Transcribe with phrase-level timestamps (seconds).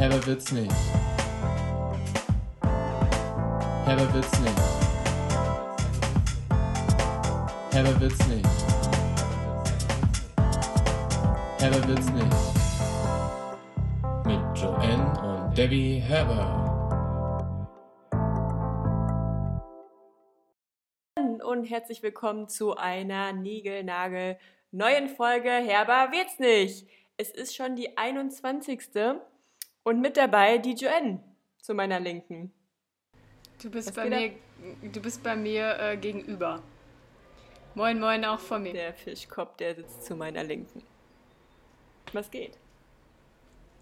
[0.00, 0.72] Herber wird's nicht.
[3.84, 4.58] Herber wird's nicht.
[7.70, 8.48] Herber wird's nicht.
[11.58, 12.36] Herber wird's nicht.
[14.24, 16.56] Mit Joanne und Debbie Herber.
[21.44, 24.38] und herzlich willkommen zu einer Nigelnagel
[24.70, 26.88] neuen Folge Herber wird's nicht.
[27.18, 28.80] Es ist schon die 21.
[29.82, 31.22] und mit dabei die Joanne
[31.60, 32.52] zu meiner Linken.
[33.62, 34.32] Du bist, bei mir,
[34.82, 36.62] du bist bei mir äh, gegenüber.
[37.74, 38.72] Moin, moin auch von mir.
[38.72, 40.82] Der Fischkopf, der sitzt zu meiner Linken.
[42.12, 42.58] Was geht?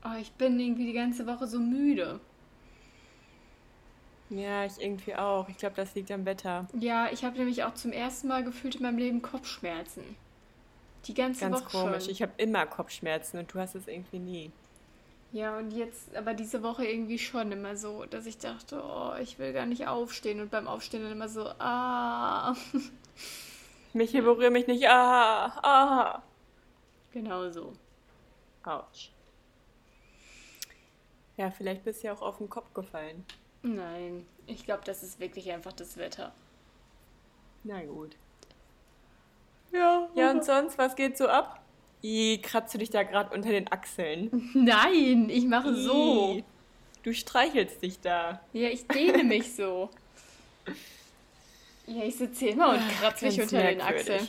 [0.04, 2.20] Oh, ich bin irgendwie die ganze Woche so müde.
[4.30, 5.48] Ja, ich irgendwie auch.
[5.48, 6.66] Ich glaube, das liegt am Wetter.
[6.78, 10.02] Ja, ich habe nämlich auch zum ersten Mal gefühlt in meinem Leben Kopfschmerzen.
[11.06, 12.04] Die ganze Ganz Woche komisch.
[12.04, 12.12] schon.
[12.12, 14.52] Ich habe immer Kopfschmerzen und du hast es irgendwie nie.
[15.30, 19.38] Ja, und jetzt, aber diese Woche irgendwie schon immer so, dass ich dachte, oh, ich
[19.38, 22.54] will gar nicht aufstehen und beim Aufstehen dann immer so, ah.
[23.92, 24.88] Michi, berühre mich nicht.
[24.88, 26.22] Ah, ah.
[27.12, 27.74] Genau so.
[28.64, 29.10] Autsch.
[31.36, 33.24] Ja, vielleicht bist du ja auch auf den Kopf gefallen.
[33.62, 36.32] Nein, ich glaube, das ist wirklich einfach das Wetter.
[37.64, 38.16] Na gut.
[39.72, 40.08] Ja.
[40.14, 41.60] Ja, und sonst, was geht so ab?
[42.02, 44.50] I, kratzt du dich da gerade unter den Achseln?
[44.54, 46.36] Nein, ich mache so.
[46.38, 46.44] I,
[47.04, 48.40] Du streichelst dich da.
[48.52, 49.88] Ja, ich dehne mich so.
[51.86, 54.10] Ja, ich sitze hier immer und kratze mich unter den merkwürdig.
[54.14, 54.28] Achseln.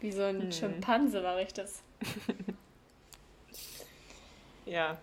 [0.00, 0.52] Wie so ein Hm.
[0.52, 1.82] Schimpanse mache ich das.
[4.66, 4.98] Ja.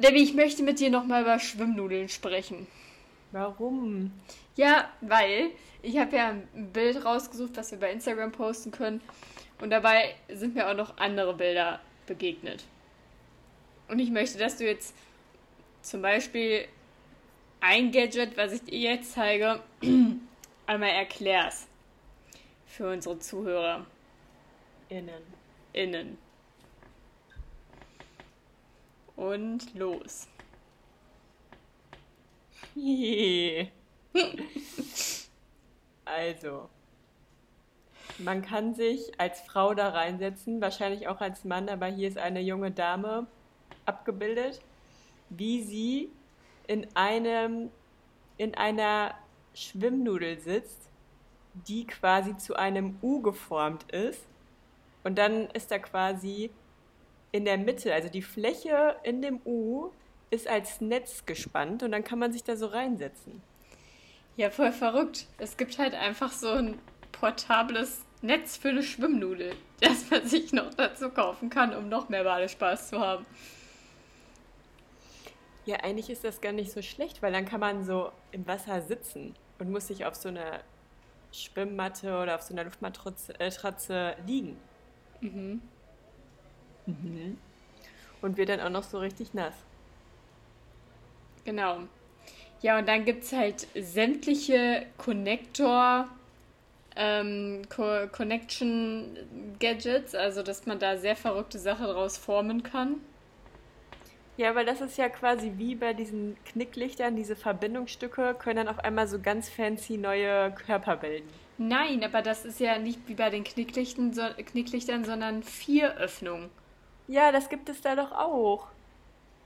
[0.00, 2.66] Debbie, ich möchte mit dir nochmal über Schwimmnudeln sprechen.
[3.32, 4.10] Warum?
[4.56, 5.50] Ja, weil
[5.82, 9.00] ich habe ja ein Bild rausgesucht, was wir bei Instagram posten können.
[9.60, 12.64] Und dabei sind mir auch noch andere Bilder begegnet.
[13.88, 14.94] Und ich möchte, dass du jetzt
[15.82, 16.66] zum Beispiel
[17.60, 19.60] ein Gadget, was ich dir jetzt zeige,
[20.66, 21.68] einmal erklärst.
[22.66, 23.84] Für unsere Zuhörer
[24.88, 25.22] Innen.
[25.72, 26.18] innen.
[29.16, 30.26] Und los.
[36.04, 36.68] Also,
[38.24, 42.40] man kann sich als Frau da reinsetzen, wahrscheinlich auch als Mann, aber hier ist eine
[42.40, 43.26] junge Dame
[43.86, 44.60] abgebildet,
[45.28, 46.12] wie sie
[46.66, 47.70] in einem
[48.36, 49.14] in einer
[49.52, 50.88] Schwimmnudel sitzt,
[51.52, 54.24] die quasi zu einem U geformt ist.
[55.04, 56.50] Und dann ist da quasi
[57.32, 59.90] in der Mitte, also die Fläche in dem U
[60.30, 63.42] ist als Netz gespannt und dann kann man sich da so reinsetzen.
[64.36, 65.26] Ja, voll verrückt.
[65.38, 66.78] Es gibt halt einfach so ein
[67.12, 72.24] portables Netz für eine Schwimmnudel, das man sich noch dazu kaufen kann, um noch mehr
[72.24, 73.24] Badespaß zu haben.
[75.66, 78.80] Ja, eigentlich ist das gar nicht so schlecht, weil dann kann man so im Wasser
[78.82, 80.60] sitzen und muss sich auf so einer
[81.32, 84.56] Schwimmmatte oder auf so einer Luftmatratze äh, liegen.
[85.20, 85.60] Mhm.
[88.22, 89.54] Und wird dann auch noch so richtig nass.
[91.44, 91.80] Genau.
[92.62, 96.08] Ja, und dann gibt es halt sämtliche Connector,
[96.96, 99.16] ähm, Co Connection
[99.58, 103.00] Gadgets, also dass man da sehr verrückte Sachen draus formen kann.
[104.36, 108.78] Ja, weil das ist ja quasi wie bei diesen Knicklichtern, diese Verbindungsstücke können dann auf
[108.78, 111.28] einmal so ganz fancy neue Körper bilden.
[111.58, 116.48] Nein, aber das ist ja nicht wie bei den Knicklichten, so Knicklichtern, sondern vier Öffnungen.
[117.06, 118.68] Ja, das gibt es da doch auch.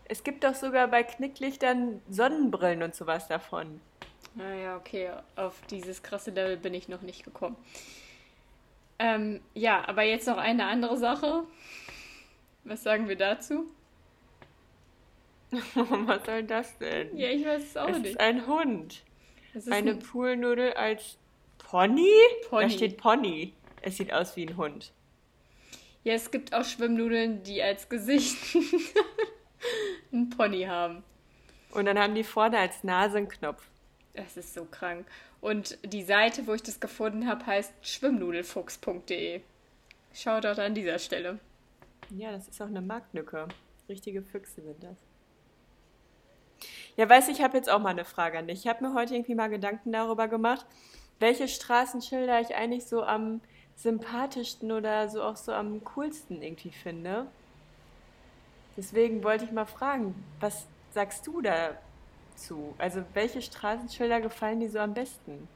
[0.04, 3.80] Es gibt doch sogar bei Knicklichtern Sonnenbrillen und sowas davon.
[4.34, 7.56] Naja, okay, auf dieses krasse Level bin ich noch nicht gekommen.
[8.98, 11.44] Ähm, ja, aber jetzt noch eine andere Sache.
[12.64, 13.66] Was sagen wir dazu?
[15.74, 17.16] Was soll das denn?
[17.16, 18.10] Ja, ich weiß es auch es nicht.
[18.10, 19.02] ist ein Hund.
[19.54, 21.16] Es ist Eine ein Poolnudel als
[21.58, 22.10] Pony?
[22.48, 22.62] Pony.
[22.62, 23.52] Da steht Pony.
[23.82, 24.92] Es sieht aus wie ein Hund.
[26.02, 28.36] Ja, es gibt auch Schwimmnudeln, die als Gesicht
[30.12, 31.04] einen Pony haben.
[31.70, 33.62] Und dann haben die vorne als Nase einen Knopf.
[34.14, 35.06] Das ist so krank.
[35.40, 39.40] Und die Seite, wo ich das gefunden habe, heißt schwimmnudelfuchs.de.
[40.14, 41.40] Shoutout an dieser Stelle.
[42.10, 43.48] Ja, das ist auch eine Marktlücke.
[43.88, 44.96] Richtige Füchse sind das.
[46.96, 48.60] Ja, weißt du, ich habe jetzt auch mal eine Frage an dich.
[48.60, 50.64] Ich habe mir heute irgendwie mal Gedanken darüber gemacht,
[51.18, 53.40] welche Straßenschilder ich eigentlich so am
[53.76, 57.26] sympathischsten oder so auch so am coolsten irgendwie finde.
[58.76, 61.40] Deswegen wollte ich mal fragen, was sagst du
[62.34, 62.74] dazu?
[62.78, 65.48] Also, welche Straßenschilder gefallen dir so am besten?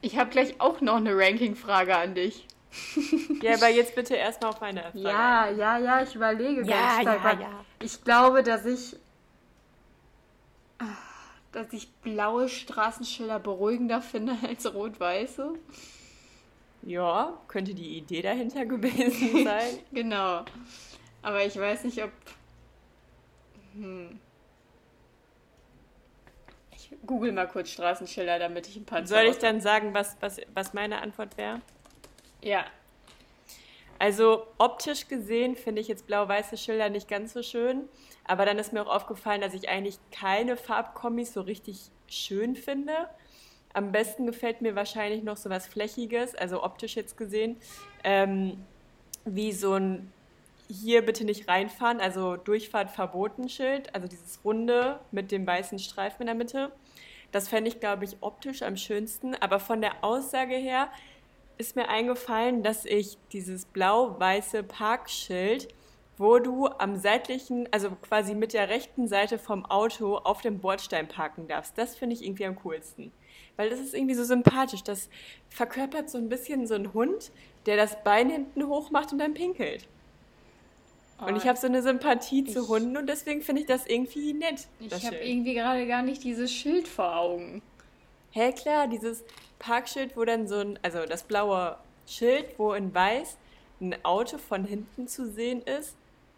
[0.00, 2.46] Ich habe gleich auch noch eine Ranking-Frage an dich.
[3.42, 4.98] Ja, aber jetzt bitte erstmal auf meine Frage.
[5.00, 5.58] Ja, ein.
[5.58, 7.64] ja, ja, ich überlege Ja, ganz ja, ja.
[7.82, 8.96] Ich glaube, dass ich.
[10.78, 10.84] ah,
[11.52, 15.54] dass ich blaue Straßenschilder beruhigender finde als rot-weiße.
[16.82, 19.78] Ja, könnte die Idee dahinter gewesen sein.
[19.92, 20.44] Genau.
[21.22, 22.10] Aber ich weiß nicht, ob.
[23.78, 24.18] Hm.
[26.72, 30.40] Ich google mal kurz Straßenschilder, damit ich ein paar Soll ich dann sagen, was, was,
[30.54, 31.60] was meine Antwort wäre?
[32.42, 32.64] Ja.
[33.98, 37.88] Also optisch gesehen finde ich jetzt blau-weiße Schilder nicht ganz so schön.
[38.24, 43.08] Aber dann ist mir auch aufgefallen, dass ich eigentlich keine Farbkombis so richtig schön finde.
[43.74, 47.56] Am besten gefällt mir wahrscheinlich noch so was Flächiges, also optisch jetzt gesehen,
[48.02, 48.64] ähm,
[49.24, 50.12] wie so ein
[50.68, 56.22] hier bitte nicht reinfahren, also Durchfahrt verboten Schild, also dieses runde mit dem weißen Streifen
[56.22, 56.72] in der Mitte.
[57.32, 59.34] Das fände ich, glaube ich, optisch am schönsten.
[59.34, 60.90] Aber von der Aussage her
[61.58, 65.68] ist mir eingefallen, dass ich dieses blau-weiße Parkschild,
[66.16, 71.08] wo du am seitlichen, also quasi mit der rechten Seite vom Auto auf dem Bordstein
[71.08, 73.12] parken darfst, das finde ich irgendwie am coolsten.
[73.56, 74.82] Weil das ist irgendwie so sympathisch.
[74.82, 75.08] Das
[75.48, 77.32] verkörpert so ein bisschen so einen Hund,
[77.66, 79.88] der das Bein hinten hoch macht und dann pinkelt.
[81.20, 84.32] Und ich habe so eine Sympathie zu Ich- Hunden und deswegen finde ich das irgendwie
[84.34, 84.68] nett.
[84.78, 87.60] Ich habe irgendwie gerade gar nicht dieses Schild vor Augen.
[88.30, 89.24] Hä, klar, dieses
[89.58, 91.76] Parkschild, wo dann so ein, also das blaue
[92.06, 93.36] Schild, wo in weiß
[93.80, 95.96] ein Auto von hinten zu sehen ist,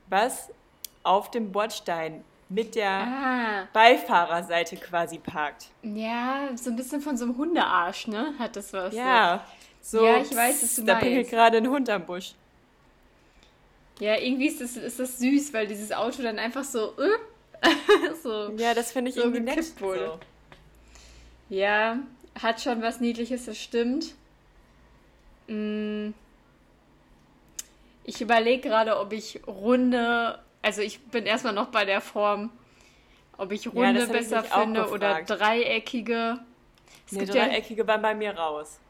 [0.08, 0.50] was
[1.02, 5.66] auf dem Bordstein mit der Ah, Beifahrerseite quasi parkt.
[5.82, 8.34] ja, so ein bisschen von so einem Hundearsch, ne?
[8.38, 8.94] Hat das was?
[8.94, 9.44] Ja,
[9.80, 10.04] so.
[10.04, 11.30] Ja, ich weiß, was du Da pinkelt meinst.
[11.30, 12.32] gerade ein Hund am Busch.
[14.00, 17.68] Ja, irgendwie ist das, ist das süß, weil dieses Auto dann einfach so, äh,
[18.22, 18.50] so.
[18.56, 19.80] Ja, das finde ich So irgendwie nett.
[19.80, 20.18] wurde.
[21.50, 21.54] So.
[21.54, 21.98] Ja,
[22.40, 24.14] hat schon was Niedliches, das stimmt.
[25.48, 26.12] Mm.
[28.04, 32.50] Ich überlege gerade, ob ich runde, also ich bin erstmal noch bei der Form,
[33.36, 36.40] ob ich runde ich besser auch finde oder dreieckige.
[37.06, 38.80] Es Nee, gibt ja, dreieckige waren bei mir raus.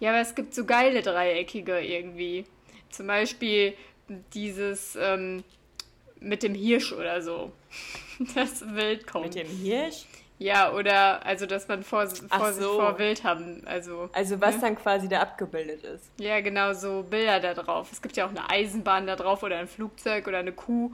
[0.00, 2.46] ja, aber es gibt so geile dreieckige irgendwie.
[2.90, 3.74] Zum Beispiel
[4.34, 5.44] dieses ähm,
[6.20, 7.52] mit dem Hirsch oder so.
[8.34, 9.24] Das Wild kommt.
[9.24, 10.04] Mit dem Hirsch.
[10.38, 12.74] Ja, oder also dass man vor, vor so.
[12.74, 14.60] vor Wild haben, also Also was Ne?
[14.62, 16.10] dann quasi da abgebildet ist.
[16.18, 17.88] ja genau so Bilder da drauf.
[17.92, 20.90] Es gibt ja auch eine Eisenbahn da drauf oder ein Flugzeug oder eine Kuh.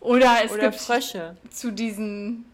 [0.00, 1.36] Oder es Oder gibt Frösche.
[1.50, 2.44] zu diesen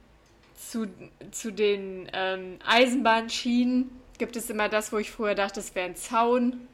[0.56, 0.86] zu,
[1.32, 5.96] zu den ähm, Eisenbahnschienen gibt es immer das, wo ich früher dachte, es wäre ein
[5.96, 6.68] Zaun.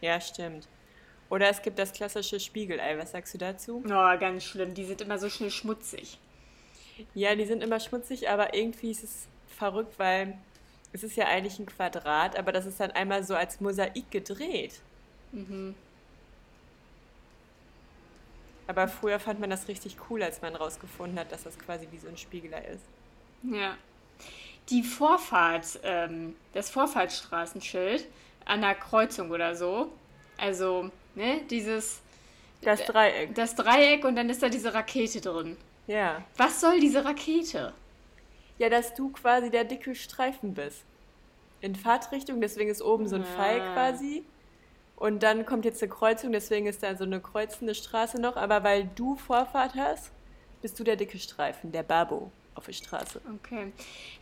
[0.00, 0.66] Ja, stimmt.
[1.28, 2.96] Oder es gibt das klassische Spiegelei.
[2.98, 3.82] Was sagst du dazu?
[3.84, 4.74] Oh, ganz schlimm.
[4.74, 6.18] Die sind immer so schnell schmutzig.
[7.14, 10.38] Ja, die sind immer schmutzig, aber irgendwie ist es verrückt, weil
[10.92, 14.80] es ist ja eigentlich ein Quadrat, aber das ist dann einmal so als Mosaik gedreht.
[15.32, 15.74] Mhm.
[18.66, 21.98] Aber früher fand man das richtig cool, als man rausgefunden hat, dass das quasi wie
[21.98, 22.84] so ein Spiegelei ist.
[23.42, 23.76] Ja.
[24.70, 28.06] Die Vorfahrt, ähm, das Vorfahrtsstraßenschild
[28.44, 29.92] an der Kreuzung oder so.
[30.38, 32.00] Also, ne, dieses,
[32.62, 33.34] Das Dreieck.
[33.34, 35.56] das Dreieck und dann ist da diese Rakete drin.
[35.88, 36.22] Ja.
[36.36, 37.72] Was soll diese Rakete?
[38.58, 40.82] Ja, dass du quasi der dicke Streifen bist.
[41.60, 43.72] In Fahrtrichtung, deswegen ist oben so ein Pfeil Ah.
[43.74, 44.24] quasi.
[44.96, 48.36] Und dann kommt jetzt eine Kreuzung, deswegen ist da so eine kreuzende Straße noch.
[48.36, 50.10] Aber weil du Vorfahrt hast,
[50.62, 53.20] bist du der dicke Streifen, der Babo auf der Straße.
[53.36, 53.72] Okay.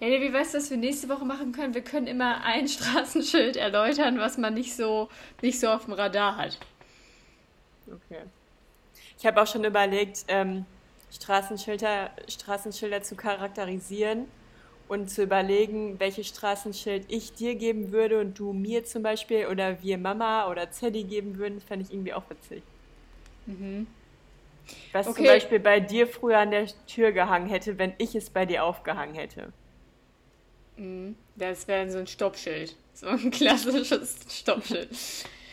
[0.00, 1.74] Ja, wie weißt du, was wir nächste Woche machen können?
[1.74, 5.08] Wir können immer ein Straßenschild erläutern, was man nicht so,
[5.42, 6.58] nicht so auf dem Radar hat.
[7.90, 8.24] Okay.
[9.18, 10.66] Ich habe auch schon überlegt, ähm,
[11.10, 14.32] Straßenschilder, Straßenschilder zu charakterisieren
[14.86, 19.82] und zu überlegen, welches Straßenschild ich dir geben würde und du mir zum Beispiel oder
[19.82, 22.66] wir Mama oder Zeddy geben würden, fände ich irgendwie auch witzig.
[24.92, 25.26] Was zum Okay.
[25.26, 29.14] Beispiel bei dir früher an der Tür gehangen hätte, wenn ich es bei dir aufgehangen
[29.14, 29.52] hätte.
[30.76, 31.16] Mhm.
[31.34, 32.76] Das wäre so ein Stoppschild.
[32.92, 34.90] So ein klassisches Stoppschild.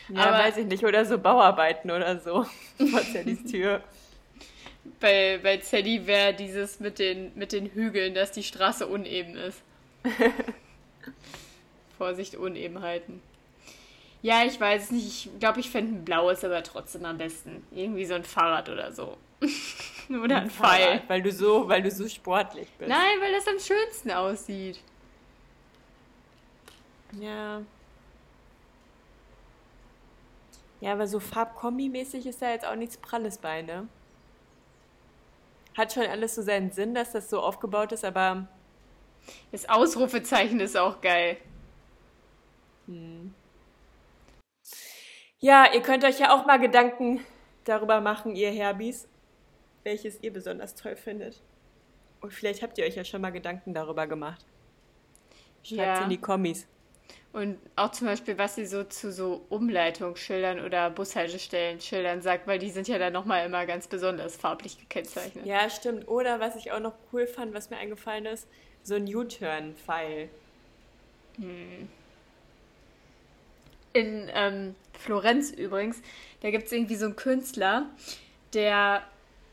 [0.08, 0.84] Ja, Aber- weiß ich nicht.
[0.84, 2.44] Oder so Bauarbeiten oder so.
[2.90, 3.82] Vor Zeddys Tür.
[5.00, 9.62] Bei, bei Zeddy wäre dieses mit den, mit den Hügeln, dass die Straße uneben ist.
[11.98, 13.22] Vorsicht, Unebenheiten.
[14.22, 15.26] Ja, ich weiß es nicht.
[15.26, 17.64] Ich glaube, ich fände ein blaues aber trotzdem am besten.
[17.72, 19.16] Irgendwie so ein Fahrrad oder so.
[20.08, 20.80] oder ein Pfeil.
[20.80, 22.88] Fahrrad, Weil du so, weil du so sportlich bist.
[22.88, 24.78] Nein, weil das am schönsten aussieht.
[27.20, 27.62] Ja.
[30.82, 33.86] Ja, aber so Farbkombi-mäßig ist da jetzt auch nichts Pralles bei, ne?
[35.78, 38.48] Hat schon alles so seinen Sinn, dass das so aufgebaut ist, aber
[39.52, 41.36] Das Ausrufezeichen ist auch geil.
[45.38, 47.20] Ja, ihr könnt euch ja auch mal Gedanken
[47.62, 49.06] darüber machen, ihr Herbies,
[49.84, 51.40] welches ihr besonders toll findet.
[52.20, 54.44] Und vielleicht habt ihr euch ja schon mal Gedanken darüber gemacht.
[55.62, 56.02] Schreibt Ja.
[56.02, 56.66] in die Kommis.
[57.32, 62.70] Und auch zum Beispiel, was sie so zu so Umleitungsschildern oder Bushaltestellen-Schildern sagt, weil die
[62.70, 65.46] sind ja dann nochmal immer ganz besonders farblich gekennzeichnet.
[65.46, 66.08] Ja, stimmt.
[66.08, 68.46] Oder was ich auch noch cool fand, was mir eingefallen ist,
[68.82, 70.28] so ein U-Turn-Pfeil.
[73.94, 76.02] In ähm, Florenz übrigens,
[76.40, 77.86] da gibt es irgendwie so einen Künstler,
[78.52, 79.02] der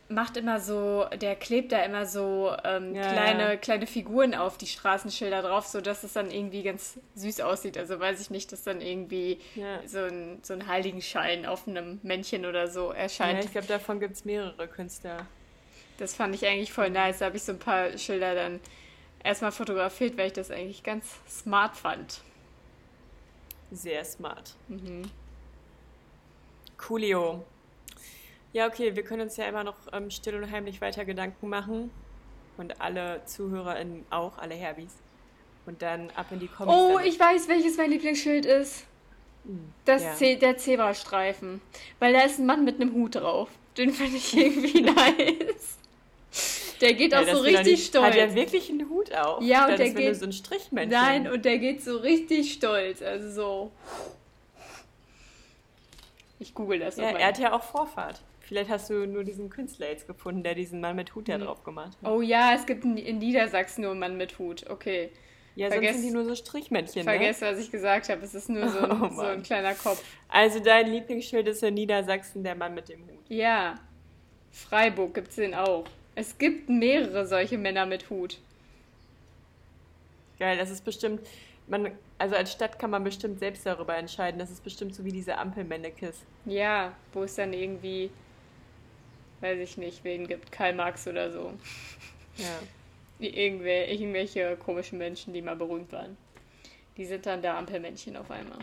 [0.09, 3.55] macht immer so, der klebt da immer so ähm, Ja, kleine, ja.
[3.57, 7.77] kleine Figuren auf die Straßenschilder drauf, sodass es dann irgendwie ganz süß aussieht.
[7.77, 9.79] Also weiß ich nicht, dass dann irgendwie Ja.
[9.87, 13.45] so ein, so ein Heiligenschein auf einem Männchen oder so erscheint.
[13.45, 15.25] ich glaube, davon gibt es mehrere Künstler.
[15.97, 17.19] Das fand ich eigentlich voll nice.
[17.19, 18.59] Da habe ich so ein paar Schilder dann
[19.23, 22.21] erstmal fotografiert, weil ich das eigentlich ganz smart fand.
[23.71, 24.55] Sehr smart.
[24.69, 25.03] Mhm.
[26.77, 27.43] Coolio.
[28.53, 31.91] Ja, okay, wir können uns ja immer noch ähm, still und heimlich weiter Gedanken machen.
[32.57, 34.93] Und alle ZuhörerInnen auch, alle Herbies.
[35.65, 36.73] Und dann ab in die Kommis.
[36.75, 37.05] Oh, damit.
[37.05, 38.85] ich weiß, welches mein Lieblingsschild ist.
[39.85, 40.13] Das Ja.
[40.15, 41.61] Ze der Zebrastreifen.
[41.99, 43.49] Weil da ist ein Mann mit einem Hut drauf.
[43.77, 45.77] Den finde ich irgendwie nice.
[46.81, 48.05] Der geht Ja, auch so richtig nicht- stolz.
[48.05, 49.41] Hat er wirklich einen Hut auf?
[49.43, 50.91] Ja, und der geht- so ein Strichmännchen.
[50.99, 53.01] Nein, und der geht so richtig stolz.
[53.01, 53.71] Also so.
[56.39, 58.21] Ich google das ja, er hat ja auch Vorfahrt.
[58.49, 61.43] Vielleicht hast du nur diesen Künstler jetzt gefunden, der diesen Mann mit Hut da Mhm.
[61.43, 62.11] drauf gemacht hat.
[62.11, 64.67] Oh ja, es gibt in Niedersachsen nur einen Mann mit Hut.
[64.69, 65.11] Okay.
[65.55, 67.11] ja, vergess- sonst sind die nur so Strichmännchen, ne?
[67.11, 68.23] Vergesst, was ich gesagt habe.
[68.25, 70.03] Es ist nur so ein, Oh, so ein kleiner Kopf.
[70.29, 73.19] Also dein Lieblingsschild ist in Niedersachsen der Mann mit dem Hut.
[73.29, 73.75] Ja.
[74.51, 75.85] Freiburg gibt es den auch.
[76.15, 78.39] Es gibt mehrere solche Männer mit Hut.
[80.39, 81.21] Geil, das ist bestimmt,
[81.67, 84.39] man, also als Stadt kann man bestimmt selbst darüber entscheiden.
[84.39, 86.23] Das ist bestimmt so wie diese Ampelmännekes.
[86.45, 88.09] Ja, wo es dann irgendwie,
[89.41, 91.53] weiß ich nicht, wen gibt, Karl Marx oder so.
[92.37, 92.59] Ja.
[93.19, 96.15] Irgendwer, irgendwelche komischen Menschen, die mal berühmt waren.
[96.95, 98.59] Die sind dann da Ampelmännchen auf einmal.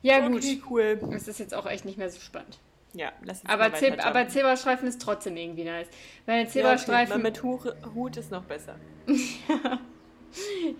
[0.00, 0.38] Ja, gut.
[0.38, 0.98] Okay, cool.
[1.12, 2.58] Es ist jetzt auch echt nicht mehr so spannend.
[2.94, 5.88] Ja, lass uns Aber, mal Ze aber Zebrastreifen ist trotzdem irgendwie nice.
[6.24, 6.52] Weil ein ja, okay.
[6.52, 7.20] Zebrastreifen.
[7.20, 7.60] Mit Hu
[7.94, 8.76] Hut ist noch besser.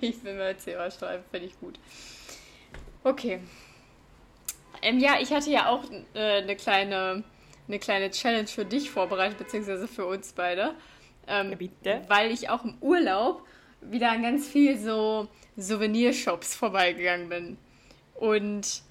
[0.00, 1.78] Ich bin mal Zebrastreifen, finde ich gut.
[3.04, 3.38] Okay.
[4.82, 7.22] Ähm, ja, ich hatte ja auch äh, eine kleine
[7.66, 10.74] eine kleine Challenge für dich vorbereitet, beziehungsweise für uns beide.
[11.26, 12.02] Ähm, bitte.
[12.08, 13.42] Weil ich auch im Urlaub
[13.80, 17.56] wieder an ganz viel so Souvenirshops vorbeigegangen bin.
[18.14, 18.82] Und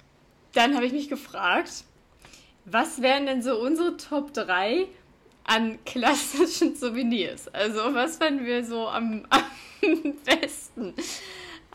[0.52, 1.84] dann habe ich mich gefragt,
[2.64, 4.86] was wären denn so unsere Top 3
[5.44, 7.48] an klassischen Souvenirs?
[7.48, 9.26] Also was fanden wir so am,
[9.82, 10.94] am besten?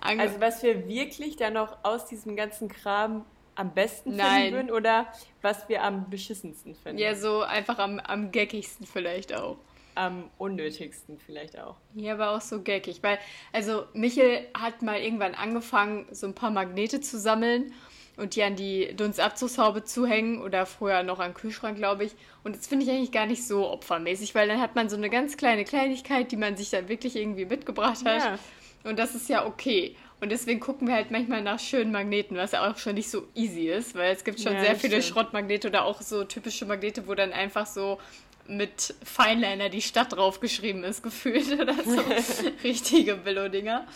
[0.01, 3.25] Ange Also was wir wirklich dann noch aus diesem ganzen Kram
[3.59, 4.41] am besten Nein.
[4.41, 5.11] finden würden oder
[5.41, 6.97] was wir am beschissensten finden?
[6.97, 9.57] ja, so einfach am, am geckigsten vielleicht auch.
[9.95, 11.75] Am unnötigsten vielleicht auch.
[11.93, 13.19] Ja, aber auch so geckig, weil,
[13.51, 17.73] also Michel hat mal irgendwann angefangen, so ein paar Magnete zu sammeln
[18.15, 22.15] und die an die Dunstabzugshaube zu hängen oder früher noch an den Kühlschrank, glaube ich.
[22.45, 25.09] Und das finde ich eigentlich gar nicht so opfermäßig, weil dann hat man so eine
[25.09, 28.23] ganz kleine Kleinigkeit, die man sich dann wirklich irgendwie mitgebracht hat.
[28.23, 28.39] Ja.
[28.85, 29.97] Und das ist ja okay.
[30.21, 33.27] Und deswegen gucken wir halt manchmal nach schönen Magneten, was ja auch schon nicht so
[33.35, 35.15] easy ist, weil es gibt schon Ja, sehr viele stimmt.
[35.15, 37.99] Schrottmagnete oder auch so typische Magnete, wo dann einfach so
[38.47, 42.01] mit Feinliner die Stadt draufgeschrieben ist, gefühlt oder so.
[42.63, 43.87] Richtige Billo-Dinger.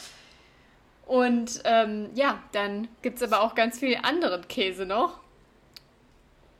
[1.06, 5.20] Und ähm, ja, dann gibt es aber auch ganz viel anderen Käse noch.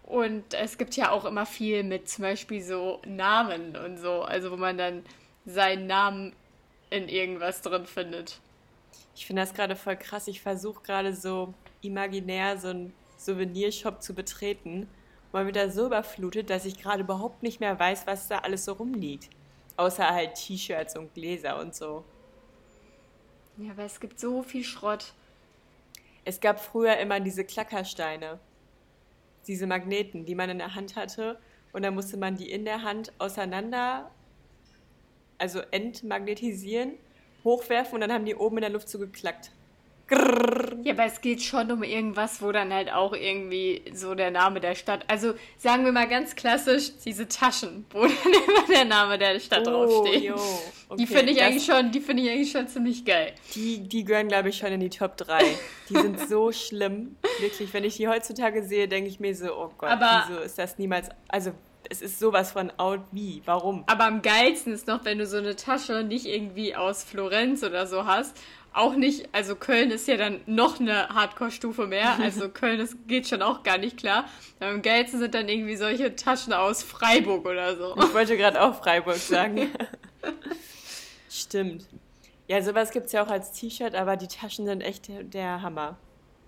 [0.04, 4.52] Und es gibt ja auch immer viel mit zum Beispiel so Namen und so, also
[4.52, 5.06] wo man dann
[5.46, 6.36] seinen Namen
[6.90, 8.40] in irgendwas drin findet.
[9.16, 10.28] Ich finde das gerade voll krass.
[10.28, 14.88] Ich versuche gerade so imaginär so einen Souvenirshop zu betreten.
[15.32, 18.74] Mal wieder so überflutet, dass ich gerade überhaupt nicht mehr weiß, was da alles so
[18.74, 19.30] rumliegt.
[19.78, 22.04] Außer halt T-Shirts und Gläser und so.
[23.58, 25.14] Ja, aber es gibt so viel Schrott.
[26.26, 28.40] Es gab früher immer diese Klackersteine.
[29.48, 31.40] Diese Magneten, die man in der Hand hatte.
[31.72, 34.12] Und dann musste man die in der Hand auseinander,
[35.40, 36.94] also entmagnetisieren,
[37.44, 39.52] hochwerfen und dann haben die oben in der Luft so geklackt.
[40.84, 44.60] Ja, aber es geht schon um irgendwas, wo dann halt auch irgendwie so der Name
[44.60, 45.04] der Stadt.
[45.08, 49.66] Also sagen wir mal ganz klassisch, diese Taschen, wo dann immer der Name der Stadt
[49.66, 50.24] draufsteht.
[50.24, 50.36] jo.
[50.36, 53.34] die Okay, finde ich eigentlich schon, die finde ich eigentlich schon ziemlich geil.
[53.56, 55.40] Die, die gehören, glaube ich, schon in die Top 3.
[55.90, 57.16] Die sind so schlimm.
[57.40, 60.60] Wirklich, wenn ich die heutzutage sehe, denke ich mir so, oh Gott, Aber- wieso ist
[60.60, 61.10] das niemals.
[61.30, 61.54] Also,
[61.90, 63.42] es ist sowas von out wie.
[63.46, 63.84] Warum?
[63.88, 67.88] Aber am geilsten ist noch, wenn du so eine Tasche nicht irgendwie aus Florenz oder
[67.88, 68.38] so hast,
[68.74, 73.28] auch nicht, also Köln ist ja dann noch eine Hardcore-Stufe mehr, also Köln das geht
[73.28, 74.26] schon auch gar nicht klar.
[74.60, 77.96] Am geilsten sind dann irgendwie solche Taschen aus Freiburg oder so.
[77.98, 79.70] Ich wollte gerade auch Freiburg sagen.
[81.30, 81.86] Stimmt.
[82.48, 85.62] Ja, sowas gibt es ja auch als T-Shirt, aber die Taschen sind echt der, der
[85.62, 85.98] Hammer.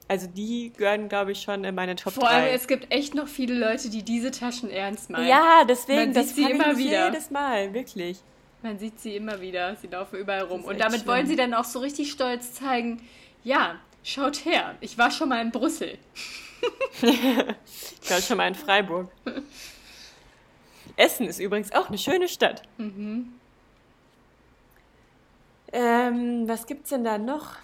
[0.07, 2.53] Also die gehören, glaube ich, schon in meine Top Vor allem, 3.
[2.53, 5.27] es gibt echt noch viele Leute, die diese Taschen ernst meinen.
[5.27, 7.07] Ja, deswegen, Man das sieht sie immer wieder.
[7.07, 8.19] jedes Mal, wirklich.
[8.61, 10.63] Man sieht sie immer wieder, sie laufen überall rum.
[10.63, 11.07] Und damit schlimm.
[11.07, 13.01] wollen sie dann auch so richtig stolz zeigen,
[13.43, 15.97] ja, schaut her, ich war schon mal in Brüssel.
[17.01, 19.11] Ich war schon mal in Freiburg.
[20.95, 22.63] Essen ist übrigens auch eine schöne Stadt.
[22.77, 23.33] Mhm.
[25.71, 27.55] Ähm, was gibt's denn da noch?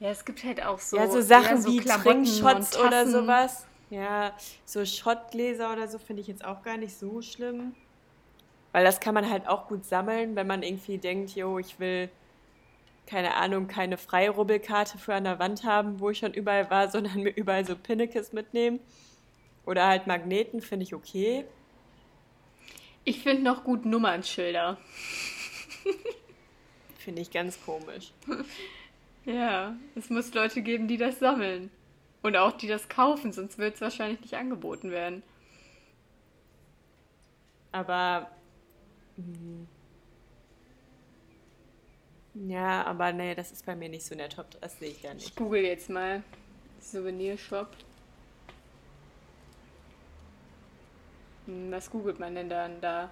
[0.00, 3.66] Ja, es gibt halt auch so, ja, so Sachen ja, so wie und oder sowas.
[3.90, 7.74] Ja, so Schottgläser oder so finde ich jetzt auch gar nicht so schlimm.
[8.72, 12.08] Weil das kann man halt auch gut sammeln, wenn man irgendwie denkt, jo, ich will,
[13.06, 17.22] keine Ahnung, keine Freirubbelkarte für an der Wand haben, wo ich schon überall war, sondern
[17.22, 18.80] mir überall so Pinnekes mitnehmen.
[19.66, 21.44] Oder halt Magneten, finde ich okay.
[23.04, 24.78] Ich finde noch gut Nummernschilder.
[26.98, 28.12] Finde ich ganz komisch.
[29.24, 31.70] Ja, es muss Leute geben, die das sammeln.
[32.22, 35.22] Und auch die das kaufen, sonst wird es wahrscheinlich nicht angeboten werden.
[37.72, 38.30] Aber.
[39.16, 39.66] mm,
[42.34, 44.46] Ja, aber nee, das ist bei mir nicht so in der Top.
[44.60, 45.36] Das sehe ich Ich nicht.
[45.36, 46.22] google jetzt mal
[46.80, 47.68] Souvenirshop.
[51.46, 53.10] Hm, Was googelt man denn dann da?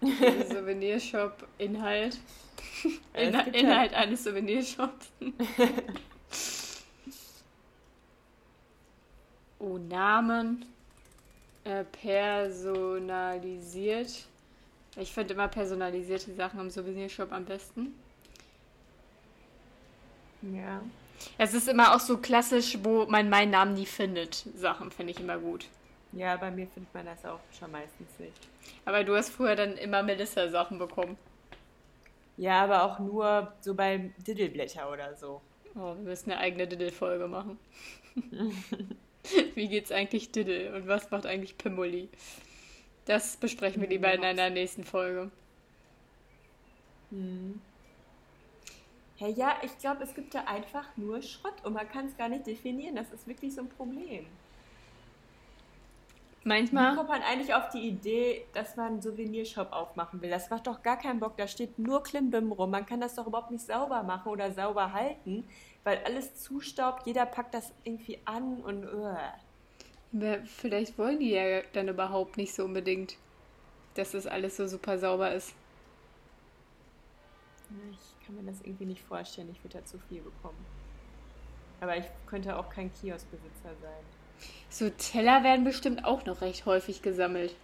[0.00, 2.18] Souvenirshop Inhalt.
[3.14, 5.10] Ja, Inhalt eines Souvenirshops.
[9.58, 10.66] oh, Namen.
[11.64, 14.26] Äh, personalisiert.
[14.96, 17.94] Ich finde immer personalisierte Sachen im Souvenirshop am besten.
[20.42, 20.80] Ja.
[21.38, 24.46] Es ist immer auch so klassisch, wo man meinen Namen nie findet.
[24.54, 25.66] Sachen finde ich immer gut.
[26.12, 28.48] Ja, bei mir findet man das auch schon meistens nicht.
[28.84, 31.18] Aber du hast früher dann immer Melissa-Sachen bekommen.
[32.36, 35.40] Ja, aber auch nur so beim Diddleblätter oder so.
[35.74, 37.58] Oh, wir müssen eine eigene Diddle-Folge machen.
[39.54, 42.08] Wie geht's eigentlich Diddle und was macht eigentlich Pimoli?
[43.04, 45.30] Das besprechen wir lieber in einer nächsten Folge.
[47.10, 47.60] Hm.
[49.18, 52.28] Ja, ja, ich glaube, es gibt da einfach nur Schrott und man kann es gar
[52.28, 52.96] nicht definieren.
[52.96, 54.26] Das ist wirklich so ein Problem.
[56.46, 60.30] Wie Manchmal, kommt man eigentlich auf die Idee, dass man einen Souvenirshop aufmachen will?
[60.30, 61.36] Das macht doch gar keinen Bock.
[61.36, 62.70] Da steht nur Klimbim rum.
[62.70, 65.42] Man kann das doch überhaupt nicht sauber machen oder sauber halten,
[65.82, 67.04] weil alles zustaubt.
[67.04, 68.84] Jeder packt das irgendwie an und.
[68.84, 69.16] Uh.
[70.44, 73.16] vielleicht wollen die ja dann überhaupt nicht so unbedingt,
[73.94, 75.52] dass das alles so super sauber ist.
[77.90, 79.50] Ich kann mir das irgendwie nicht vorstellen.
[79.50, 80.64] Ich würde da zu viel bekommen.
[81.80, 84.15] Aber ich könnte auch kein Kioskbesitzer sein.
[84.68, 87.54] So Teller werden bestimmt auch noch recht häufig gesammelt.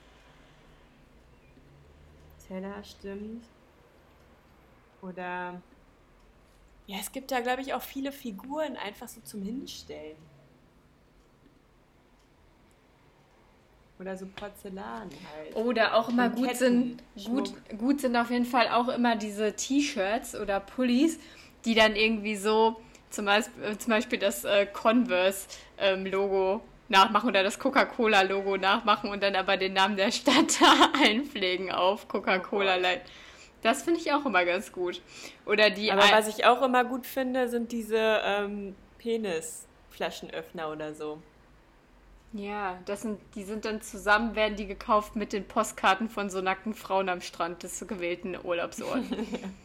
[2.48, 3.44] Teller, stimmt.
[5.02, 5.60] Oder.
[6.86, 10.16] Ja, es gibt da, glaube ich, auch viele Figuren einfach so zum Hinstellen.
[13.98, 15.54] Oder so Porzellan halt.
[15.54, 19.54] Oder auch immer gut Ketten, sind, gut, gut sind auf jeden Fall auch immer diese
[19.54, 21.20] T-Shirts oder Pullis,
[21.64, 22.80] die dann irgendwie so
[23.12, 29.34] zum Beispiel, äh, zum Beispiel das äh, Converse-Logo nachmachen oder das Coca-Cola-Logo nachmachen und dann
[29.34, 32.76] aber den Namen der Stadt da einpflegen auf Coca-Cola.
[32.76, 33.02] Light.
[33.62, 35.00] Das finde ich auch immer ganz gut.
[35.46, 41.18] Oder die Aber was ich auch immer gut finde, sind diese ähm, Penisflaschenöffner oder so.
[42.32, 46.40] Ja, das sind, die sind dann zusammen, werden die gekauft mit den Postkarten von so
[46.40, 49.06] nackten Frauen am Strand des gewählten Urlaubsorts.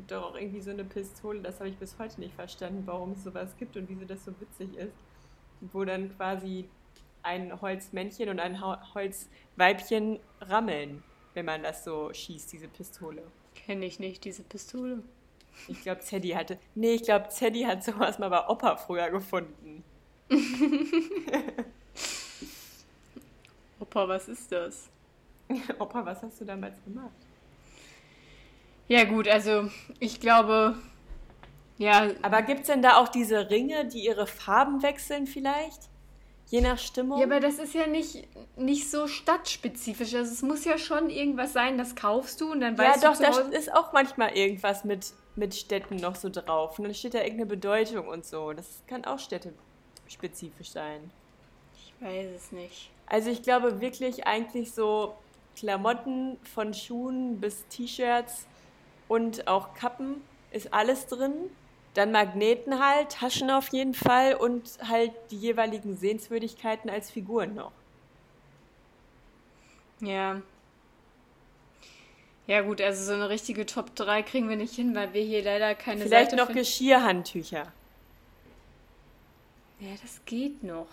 [0.00, 3.12] Gibt doch auch irgendwie so eine Pistole, das habe ich bis heute nicht verstanden, warum
[3.12, 4.94] es sowas gibt und wieso das so witzig ist.
[5.60, 6.70] Wo dann quasi
[7.22, 8.62] ein Holzmännchen und ein
[8.94, 11.02] Holzweibchen rammeln,
[11.34, 13.22] wenn man das so schießt, diese Pistole.
[13.54, 15.02] Kenne ich nicht, diese Pistole.
[15.68, 16.58] Ich glaube, Zeddy hatte.
[16.74, 19.84] Nee, ich glaube, Zeddy hat sowas mal bei Opa früher gefunden.
[23.80, 24.88] Opa, was ist das?
[25.78, 27.12] Opa, was hast du damals gemacht?
[28.90, 30.76] Ja, gut, also ich glaube,
[31.78, 35.88] ja, Aber gibt es denn da auch diese Ringe, die ihre Farben wechseln vielleicht?
[36.48, 37.18] Je nach Stimmung?
[37.20, 38.26] ja, aber das ist ja nicht,
[38.56, 40.12] nicht so stadtspezifisch.
[40.14, 43.12] Also es muss ja schon irgendwas sein, das kaufst du und dann Ja, weißt doch,
[43.12, 46.76] du zu da Hause, ist auch manchmal irgendwas mit, mit Städten noch so drauf.
[46.80, 48.52] Und dann steht da irgendeine Bedeutung und so.
[48.52, 51.12] Das kann auch städtespezifisch sein.
[51.76, 52.90] Ich weiß es nicht.
[53.06, 55.14] Also ich glaube wirklich eigentlich so
[55.54, 58.48] Klamotten von Schuhen bis T-Shirts
[59.10, 61.50] und auch Kappen ist alles drin.
[61.94, 67.72] Dann Magneten halt, Taschen auf jeden Fall und halt die jeweiligen Sehenswürdigkeiten als Figuren noch.
[69.98, 70.40] Ja.
[72.46, 75.42] Ja gut, also so eine richtige Top 3 kriegen wir nicht hin, weil wir hier
[75.42, 76.60] leider keine Vielleicht Seite noch finden.
[76.60, 77.72] Geschirrhandtücher.
[79.80, 80.88] Ja, das geht noch.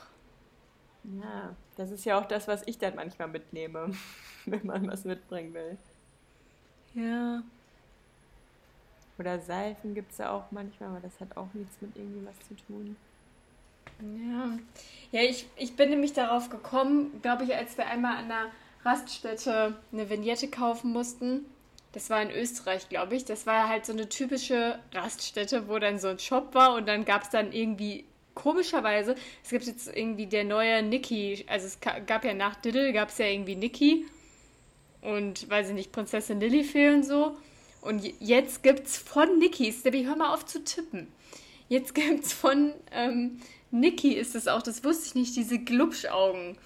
[1.03, 3.91] Ja, das ist ja auch das, was ich dann manchmal mitnehme,
[4.45, 5.77] wenn man was mitbringen will.
[6.95, 7.43] Ja.
[9.19, 12.47] Oder Seifen gibt es ja auch manchmal, aber das hat auch nichts mit irgendwie was
[12.47, 12.95] zu tun.
[14.01, 14.57] Ja,
[15.11, 18.45] ja ich, ich bin nämlich darauf gekommen, glaube ich, als wir einmal an der
[18.85, 21.45] Raststätte eine Vignette kaufen mussten.
[21.93, 23.25] Das war in Österreich, glaube ich.
[23.25, 27.05] Das war halt so eine typische Raststätte, wo dann so ein Shop war und dann
[27.05, 32.23] gab es dann irgendwie komischerweise, es gibt jetzt irgendwie der neue Nicky, also es gab
[32.23, 34.05] ja nach Diddle, gab es ja irgendwie Nicky
[35.01, 37.35] und weiß ich nicht, Prinzessin Lilifee und so.
[37.81, 41.07] Und jetzt gibt's von Nickys, Debbie, hör mal auf zu tippen.
[41.69, 43.39] Jetzt gibt's von ähm,
[43.71, 46.57] Niki ist es auch, das wusste ich nicht, diese Glubschaugen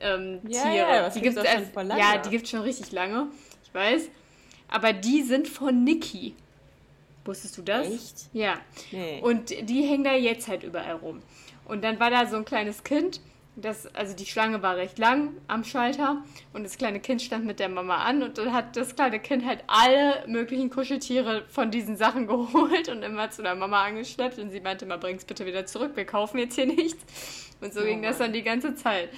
[0.00, 0.74] ähm, Ja, Tiere.
[0.76, 1.72] ja, die gibt's erst-.
[1.74, 3.28] Ja, die gibt's schon richtig lange.
[3.64, 4.08] Ich weiß.
[4.68, 6.34] Aber die sind von Niki.
[7.24, 7.86] Wusstest du das?
[7.88, 8.14] Echt?
[8.32, 8.58] Ja.
[8.92, 9.20] Nee.
[9.22, 11.22] Und die hängen da jetzt halt überall rum.
[11.64, 13.20] Und dann war da so ein kleines Kind,
[13.56, 17.60] das, also die Schlange war recht lang am Schalter und das kleine Kind stand mit
[17.60, 21.96] der Mama an und dann hat das kleine Kind halt alle möglichen Kuscheltiere von diesen
[21.96, 25.66] Sachen geholt und immer zu der Mama angeschleppt und sie meinte mal, bring's bitte wieder
[25.66, 27.04] zurück, wir kaufen jetzt hier nichts.
[27.60, 29.10] Und so Oh ging das dann die ganze Zeit.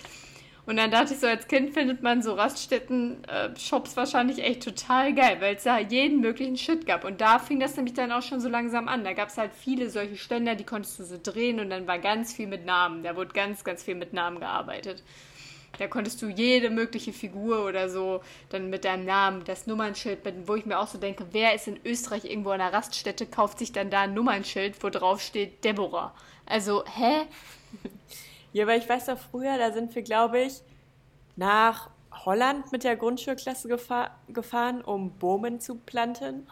[0.67, 5.37] Und dann dachte ich so, als Kind findet man so Raststätten-Shops wahrscheinlich echt total geil,
[5.41, 7.05] weil es da jeden möglichen Shit gab.
[7.05, 9.05] Und da fing das nämlich dann auch schon so langsam an.
[9.05, 12.01] Da gab es halt viele solche Ständer, die konntest du so drehen und dann war
[12.01, 13.05] ganz viel mit Namen.
[13.05, 15.05] Da wurde ganz, ganz viel mit Namen gearbeitet.
[15.79, 20.55] Da konntest du jede mögliche Figur oder so dann mit deinem Namen, das Nummernschild, wo
[20.55, 23.73] ich mir auch so denke, wer ist in Österreich irgendwo an einer Raststätte, kauft sich
[23.73, 26.15] dann da ein Nummernschild, wo drauf steht Deborah.
[26.47, 27.27] Also, hä?
[28.57, 30.63] Ja, aber ich weiß doch früher, da sind wir, glaube ich,
[31.37, 31.91] nach
[32.25, 36.47] Holland mit der Grundschulklasse gefahr gefahren, um Bomen zu planten.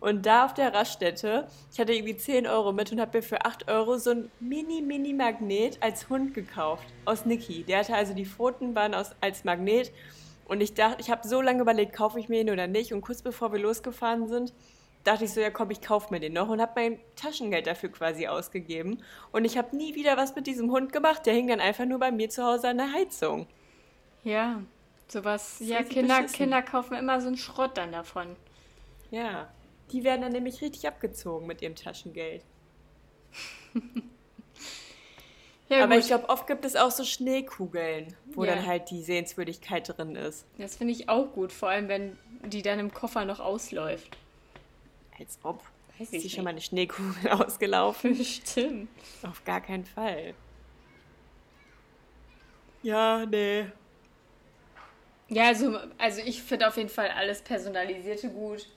[0.00, 3.46] Und da auf der Raststätte, ich hatte irgendwie 10 Euro mit und habe mir für
[3.46, 6.84] 8 Euro so ein Mini-Mini-Magnet als Hund gekauft.
[7.06, 7.64] Aus Niki.
[7.64, 9.92] Der hatte also die Pfoten waren aus, als Magnet.
[10.44, 12.92] Und ich dachte, ich habe so lange überlegt, kaufe ich mir ihn oder nicht.
[12.92, 14.52] Und kurz bevor wir losgefahren sind,
[15.06, 17.90] dachte ich so, ja komm, ich kaufe mir den noch und habe mein Taschengeld dafür
[17.90, 19.02] quasi ausgegeben.
[19.32, 21.24] Und ich habe nie wieder was mit diesem Hund gemacht.
[21.26, 23.46] Der hing dann einfach nur bei mir zu Hause an der Heizung.
[24.24, 24.60] Ja,
[25.08, 25.58] sowas.
[25.60, 26.36] Ja, Kinder, beschissen.
[26.38, 28.36] Kinder kaufen immer so einen Schrott dann davon.
[29.10, 29.48] Ja,
[29.92, 32.42] die werden dann nämlich richtig abgezogen mit ihrem Taschengeld.
[35.68, 36.02] Ja, Aber gut.
[36.04, 38.54] ich glaube, oft gibt es auch so Schneekugeln, wo Ja.
[38.54, 40.46] dann halt die Sehenswürdigkeit drin ist.
[40.58, 44.16] das finde ich auch gut, vor allem wenn die dann im Koffer noch ausläuft.
[45.18, 45.62] Als ob.
[45.98, 48.14] Weiß Ist hier ich schon mal eine Schneekugel ausgelaufen?
[48.22, 48.88] Stimmt.
[49.22, 50.34] Auf gar keinen Fall.
[52.82, 53.66] Ja, nee.
[55.28, 58.68] Ja, also, also ich finde auf jeden Fall alles Personalisierte gut.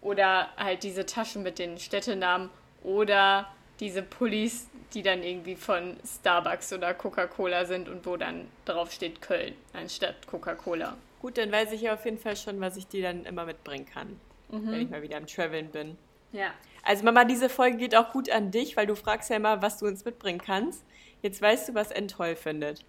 [0.00, 2.50] Oder halt diese Taschen mit den Städtenamen.
[2.82, 3.48] Oder
[3.80, 9.20] diese Pullis, die dann irgendwie von Starbucks oder Coca-Cola sind und wo dann drauf steht
[9.22, 10.96] Köln anstatt Coca-Cola.
[11.20, 13.86] Gut, dann weiß ich ja auf jeden Fall schon, was ich dir dann immer mitbringen
[13.86, 14.20] kann,
[14.62, 15.96] wenn ich mal wieder am Traveln bin.
[16.32, 16.52] Ja.
[16.82, 19.78] Also Mama, diese Folge geht auch gut an dich, weil du fragst ja immer, was
[19.78, 20.84] du uns mitbringen kannst.
[21.22, 22.84] Jetzt weißt du, was N toll findet.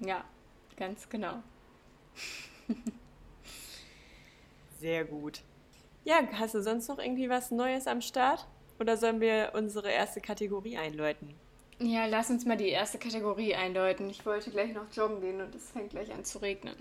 [0.00, 0.24] Ja,
[0.76, 1.42] ganz genau.
[4.78, 5.42] Sehr gut.
[6.04, 8.46] Ja, hast du sonst noch irgendwie was Neues am Start?
[8.78, 11.34] Oder sollen wir unsere erste Kategorie einläuten?
[11.78, 14.08] Ja, lass uns mal die erste Kategorie einläuten.
[14.10, 16.76] Ich wollte gleich noch joggen gehen und es fängt gleich an zu regnen.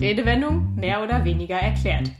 [0.00, 2.10] Redewendung mehr oder weniger erklärt.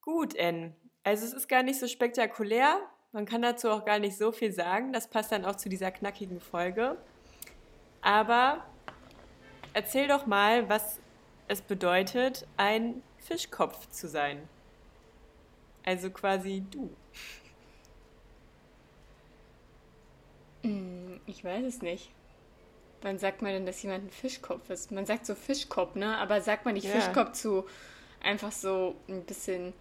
[0.00, 0.74] Gut, N.
[1.02, 2.78] Also es ist gar nicht so spektakulär.
[3.12, 4.92] Man kann dazu auch gar nicht so viel sagen.
[4.92, 6.96] Das passt dann auch zu dieser knackigen Folge.
[8.00, 8.64] Aber
[9.72, 11.00] erzähl doch mal, was
[11.48, 14.48] es bedeutet, ein Fischkopf zu sein.
[15.84, 16.90] Also quasi du.
[20.62, 22.10] Hm, Ich weiß es nicht.
[23.02, 24.90] Wann sagt man denn, dass jemand ein Fischkopf ist?
[24.90, 26.16] Man sagt so Fischkopf, ne?
[26.18, 26.92] Aber sagt man nicht Ja.
[26.92, 27.66] Fischkopf zu
[28.22, 29.72] einfach so ein bisschen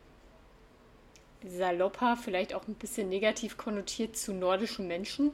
[1.47, 5.31] salopper, vielleicht auch ein bisschen negativ konnotiert zu nordischen Menschen?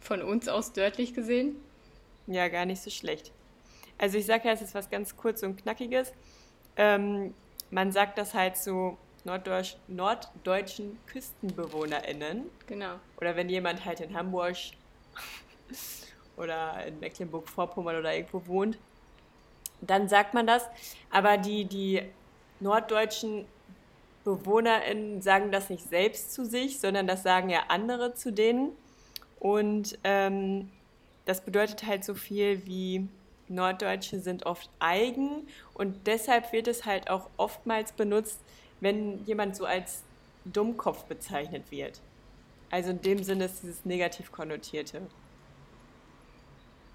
[0.00, 1.56] Von uns aus dörtlich gesehen?
[2.26, 3.32] Ja, gar nicht so schlecht.
[3.98, 6.12] Also ich sage ja, es ist was ganz kurz und knackiges.
[6.76, 7.34] Ähm,
[7.70, 12.44] man sagt das halt zu norddeutsch, norddeutschen KüstenbewohnerInnen.
[12.66, 12.94] Genau.
[13.18, 14.56] Oder wenn jemand halt in Hamburg
[16.36, 18.78] oder in Mecklenburg-Vorpommern oder irgendwo wohnt,
[19.80, 20.66] dann sagt man das.
[21.10, 22.02] Aber die, die
[22.60, 23.44] norddeutschen
[24.24, 28.70] BewohnerInnen sagen das nicht selbst zu sich, sondern das sagen ja andere zu denen.
[29.40, 30.70] Und ähm,
[31.24, 33.08] das bedeutet halt so viel wie
[33.48, 38.40] Norddeutsche sind oft eigen und deshalb wird es halt auch oftmals benutzt,
[38.80, 40.02] wenn jemand so als
[40.44, 42.00] Dummkopf bezeichnet wird.
[42.70, 45.02] Also in dem Sinne ist dieses negativ konnotierte.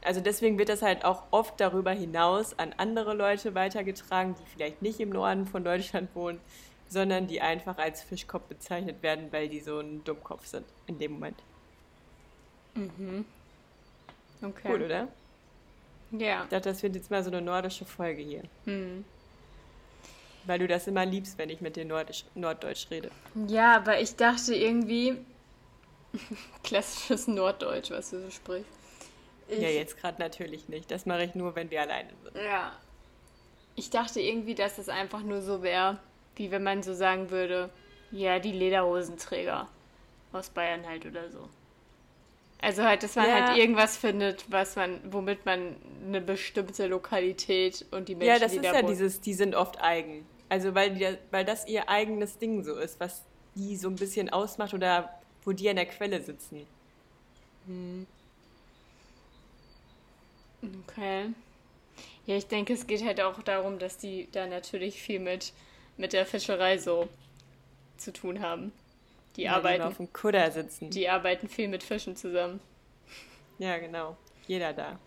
[0.04, 4.82] Also deswegen wird das halt auch oft darüber hinaus an andere Leute weitergetragen, die vielleicht
[4.82, 6.40] nicht im Norden von Deutschland wohnen,
[6.88, 11.14] sondern die einfach als Fischkopf bezeichnet werden, weil die so ein Dummkopf sind in dem
[11.14, 11.38] Moment.
[12.76, 13.26] Mhm.
[14.42, 14.70] Okay.
[14.72, 15.08] Cool, oder?
[16.12, 16.44] Ja.
[16.44, 18.44] Ich dachte, das wird jetzt mal so eine nordische Folge hier.
[18.66, 19.04] Hm.
[20.46, 23.12] Weil du das immer liebst, wenn ich mit dir Nordisch, Norddeutsch rede.
[23.48, 25.18] Ja, aber ich dachte irgendwie.
[26.64, 28.77] Klassisches Norddeutsch, was du so sprichst.
[29.50, 30.92] Ich, Ja, jetzt gerade natürlich nicht.
[30.92, 32.36] Das mache ich nur, wenn wir alleine sind.
[32.44, 32.72] Ja.
[33.76, 36.00] Ich dachte irgendwie, dass es einfach nur so wäre,
[36.36, 37.70] wie wenn man so sagen würde,
[38.12, 39.68] ja, die Lederhosenträger
[40.34, 41.48] aus Bayern halt oder so.
[42.60, 43.48] Also halt, dass man Ja.
[43.48, 45.76] halt irgendwas findet, was man, womit man
[46.08, 49.34] eine bestimmte Lokalität und die Menschen, ja, das die ist da ja wohnen- dieses, die
[49.36, 50.26] sind oft eigen.
[50.50, 53.22] Also weil, die, weil das ihr eigenes Ding so ist, was
[53.56, 55.10] die so ein bisschen ausmacht oder
[55.46, 56.66] wo die an der Quelle sitzen.
[60.62, 61.34] Okay.
[62.26, 65.54] Ja, ich denke, es geht halt auch darum, dass die da natürlich viel mit,
[65.98, 67.08] mit der Fischerei so
[67.98, 68.72] zu tun haben.
[69.36, 70.89] Die Weil die immer auf arbeiten, dem Kutter sitzen.
[70.89, 72.60] die arbeiten viel mit Fischen zusammen.
[73.60, 74.17] Ja, genau.
[74.48, 75.00] Jeder da.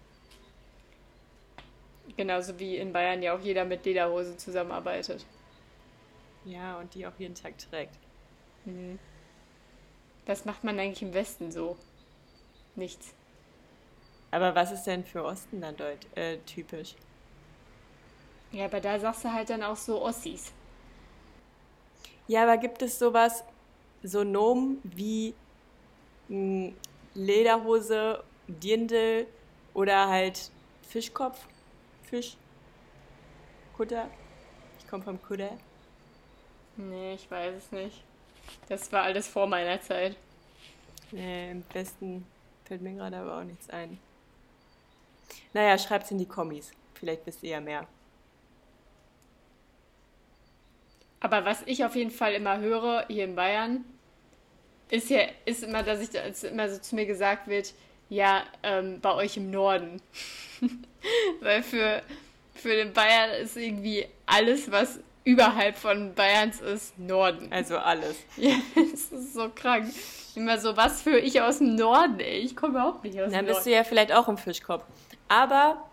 [2.16, 5.24] Genauso wie in Bayern ja auch jeder mit Lederhosen zusammenarbeitet.
[6.44, 7.94] Ja, und die auch jeden Tag trägt.
[10.26, 11.76] Was macht man eigentlich im Westen so?
[12.76, 13.14] Nichts.
[14.30, 16.94] Aber was ist denn für Osten dann deut äh, typisch?
[18.52, 20.52] Ja, aber da sagst du halt dann auch so Ossis.
[22.28, 23.44] Ja, aber gibt es sowas,
[24.02, 25.34] so Nomen wie
[26.28, 26.72] mh,
[27.14, 29.26] Lederhose, Dirndl
[29.74, 30.50] oder halt
[30.82, 31.46] Fischkopf?
[32.04, 32.36] Fisch?
[33.76, 34.08] Kutter?
[34.78, 35.50] Ich komme vom Kutter.
[36.76, 38.04] Nee, ich weiß es nicht.
[38.68, 40.16] Das war alles vor meiner Zeit.
[41.12, 42.26] Nee, im Westen
[42.64, 43.98] fällt mir gerade aber auch nichts ein.
[45.52, 46.70] Naja, schreibt's in die Kommis.
[46.94, 47.86] Vielleicht wisst ihr ja mehr.
[51.20, 53.84] Aber was ich auf jeden Fall immer höre hier in Bayern,
[54.90, 57.74] ist ja ist immer, dass ich dass immer so zu mir gesagt wird,
[58.08, 60.02] ja, ähm, bei euch im Norden.
[61.40, 62.02] Weil für,
[62.54, 67.52] für den Bayern ist irgendwie alles, was überhalb von Bayerns ist, Norden.
[67.52, 68.16] Also alles.
[68.36, 69.92] Ja, das ist so krank.
[70.34, 72.38] Immer so, was für ich aus dem Norden, ey.
[72.40, 73.84] Ich komme überhaupt nicht aus Dann dem bist du Norden.
[73.84, 74.84] ja vielleicht auch im Fischkopf.
[75.30, 75.88] Aber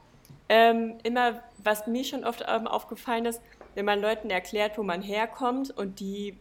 [0.49, 3.39] ähm, immer, was mir schon oft ähm, aufgefallen ist,
[3.75, 6.35] wenn man Leuten erklärt, wo man herkommt und die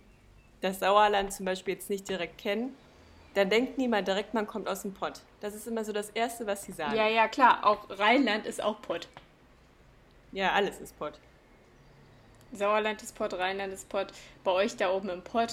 [0.62, 2.74] das Sauerland zum Beispiel jetzt nicht direkt kennen,
[3.34, 5.20] dann denkt niemand direkt, man kommt aus dem Pott.
[5.42, 6.96] Das ist immer so das Erste, was sie sagen.
[6.96, 7.66] Ja, ja, klar.
[7.66, 9.08] Auch Rheinland ist auch Pott.
[10.32, 11.12] Ja, alles ist Pott.
[12.52, 14.06] Sauerland ist Pott, Rheinland ist Pott.
[14.42, 15.52] Bei euch da oben im Pott.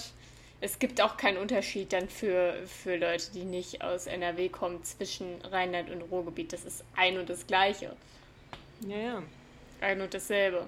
[0.64, 5.42] Es gibt auch keinen Unterschied dann für, für Leute, die nicht aus NRW kommen, zwischen
[5.42, 6.54] Rheinland und Ruhrgebiet.
[6.54, 7.94] Das ist ein und das Gleiche.
[8.88, 9.24] Ja, ja.
[9.82, 10.66] Ein und dasselbe.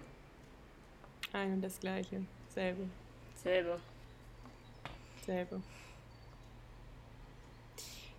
[1.32, 2.26] Ein und das Gleiche.
[2.54, 2.90] Selbe.
[3.42, 3.80] Selbe.
[5.26, 5.62] Selbe.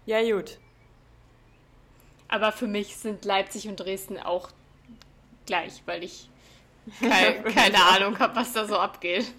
[0.07, 0.57] Ja, gut.
[2.29, 4.49] Aber für mich sind Leipzig und Dresden auch
[5.45, 6.31] gleich, weil ich
[7.01, 9.31] kei keine Ahnung habe, was da so abgeht.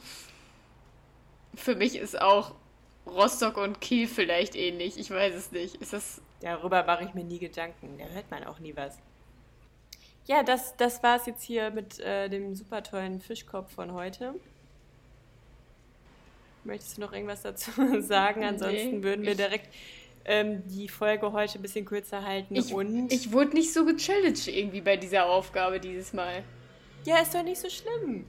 [1.58, 2.54] Für mich ist auch
[3.06, 4.98] Rostock und Kiel vielleicht ähnlich.
[4.98, 5.76] Ich weiß es nicht.
[5.76, 6.22] Ist das.
[6.42, 7.98] Darüber mache ich mir nie Gedanken.
[7.98, 8.98] Da hört man auch nie was.
[10.26, 14.36] Ja, das, das war es jetzt hier mit äh, dem super tollen Fischkopf von heute.
[16.64, 18.44] Möchtest du noch irgendwas dazu sagen?
[18.44, 19.74] Ansonsten Nee, würden wir direkt
[20.26, 22.56] ähm, die Folge heute ein bisschen kürzer halten.
[22.56, 26.44] Ich, und ich wurde nicht so gechallenged irgendwie bei dieser Aufgabe dieses Mal.
[27.06, 28.26] ja, ist doch nicht so schlimm.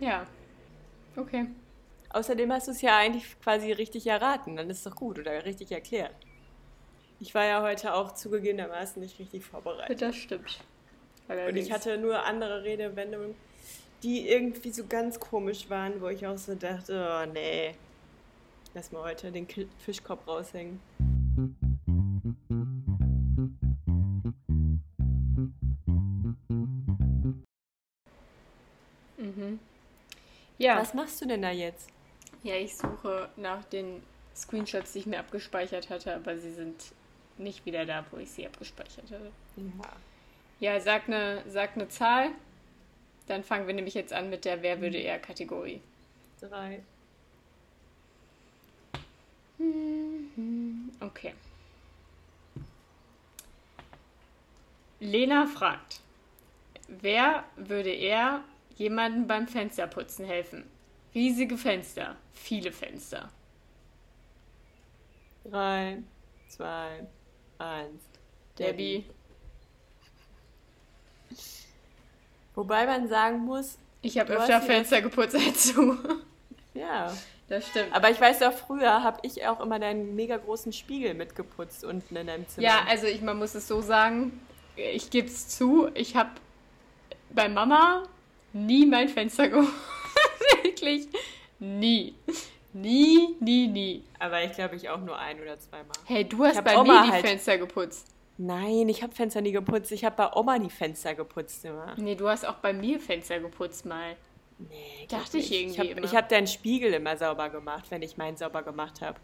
[0.00, 0.26] Ja.
[1.16, 1.46] Okay.
[2.14, 4.54] Außerdem hast du es ja eigentlich quasi richtig erraten.
[4.54, 6.14] Dann ist doch gut oder richtig erklärt.
[7.18, 10.00] Ich war ja heute auch zugegebenermaßen nicht richtig vorbereitet.
[10.00, 10.60] Das stimmt.
[11.26, 11.66] Und Allerdings.
[11.66, 13.34] ich hatte nur andere Redewendungen,
[14.04, 17.74] die irgendwie so ganz komisch waren, wo ich auch so dachte, oh nee,
[18.74, 19.48] lass mal heute den
[19.84, 20.78] Fischkopf raushängen.
[29.16, 29.58] Mhm.
[30.58, 30.78] Ja.
[30.78, 31.93] Was machst du denn da jetzt?
[32.44, 34.02] Ja, ich suche nach den
[34.36, 36.92] Screenshots, die ich mir abgespeichert hatte, aber sie sind
[37.38, 39.32] nicht wieder da, wo ich sie abgespeichert hatte.
[39.56, 39.88] Ja.
[40.60, 42.30] Ja, sag eine, sag eine Zahl.
[43.26, 45.80] Dann fangen wir nämlich jetzt an mit der Wer würde eher Kategorie.
[46.38, 46.82] Drei.
[51.00, 51.32] Okay.
[55.00, 56.00] Lena fragt,
[56.88, 58.44] wer würde eher
[58.76, 60.73] jemandem beim Fensterputzen helfen?
[61.14, 63.30] Riesige Fenster, viele Fenster.
[65.44, 65.98] Drei,
[66.48, 67.06] zwei,
[67.58, 68.02] eins.
[68.58, 69.04] Debbie.
[72.54, 75.96] Wobei man sagen muss, Ich habe öfter Fenster geputzt als du.
[76.74, 77.12] ja.
[77.46, 77.92] Das stimmt.
[77.94, 82.16] Aber ich weiß auch, früher habe ich auch immer deinen mega großen Spiegel mitgeputzt unten
[82.16, 82.66] in deinem Zimmer.
[82.66, 84.40] Ja, also ich, man muss es so sagen,
[84.76, 86.30] ich gebe es zu, ich habe
[87.34, 88.04] bei Mama
[88.54, 89.68] nie mein Fenster geholt.
[90.64, 91.08] Wirklich
[91.58, 92.14] nie.
[92.72, 94.02] Nie, nie, nie.
[94.18, 95.96] Aber ich glaube, ich auch nur ein oder zweimal.
[96.06, 98.08] Hey, du hast bei Oma mir die halt- Fenster geputzt.
[98.36, 99.92] Nein, ich habe Fenster nie geputzt.
[99.92, 101.94] Ich habe bei Oma die Fenster geputzt immer.
[101.96, 104.16] Nee, du hast auch bei mir Fenster geputzt mal.
[104.58, 105.78] Nee, Dachte ich nicht.
[105.78, 109.20] irgendwie Ich habe hab deinen Spiegel immer sauber gemacht, wenn ich meinen sauber gemacht habe.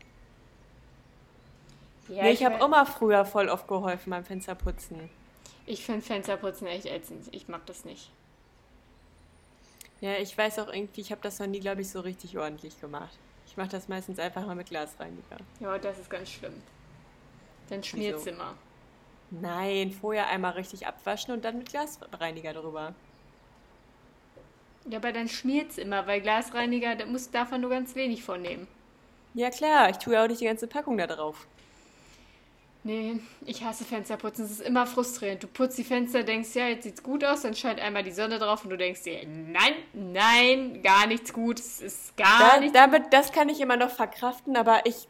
[2.08, 5.10] Ja, nee, ich habe Oma früher voll oft geholfen beim Fensterputzen.
[5.66, 7.28] Ich finde Fensterputzen echt ätzend.
[7.32, 8.10] Ich mag das nicht.
[10.00, 12.80] Ja, ich weiß auch irgendwie, ich habe das noch nie, glaube ich, so richtig ordentlich
[12.80, 13.18] gemacht.
[13.46, 15.36] Ich mache das meistens einfach mal mit Glasreiniger.
[15.60, 16.62] Ja, das ist ganz schlimm.
[17.68, 18.36] Dann schmiert's Wieso?
[18.36, 18.54] immer.
[19.30, 22.94] Nein, vorher einmal richtig abwaschen und dann mit Glasreiniger drüber.
[24.88, 28.40] Ja, aber dann schmiert's immer, weil Glasreiniger, da muss, darf man nur ganz wenig von
[28.40, 28.66] nehmen.
[29.34, 31.46] Ja klar, ich tue ja auch nicht die ganze Packung da drauf.
[32.82, 34.44] Nee, ich hasse Fensterputzen.
[34.46, 35.42] Es ist immer frustrierend.
[35.42, 38.38] Du putzt die Fenster, denkst, ja, jetzt sieht's gut aus, dann scheint einmal die Sonne
[38.38, 42.72] drauf und du denkst dir, nein, nein, gar nichts gut, es ist gar Da, nichts.
[42.72, 45.08] damit, das kann ich immer noch verkraften, aber ich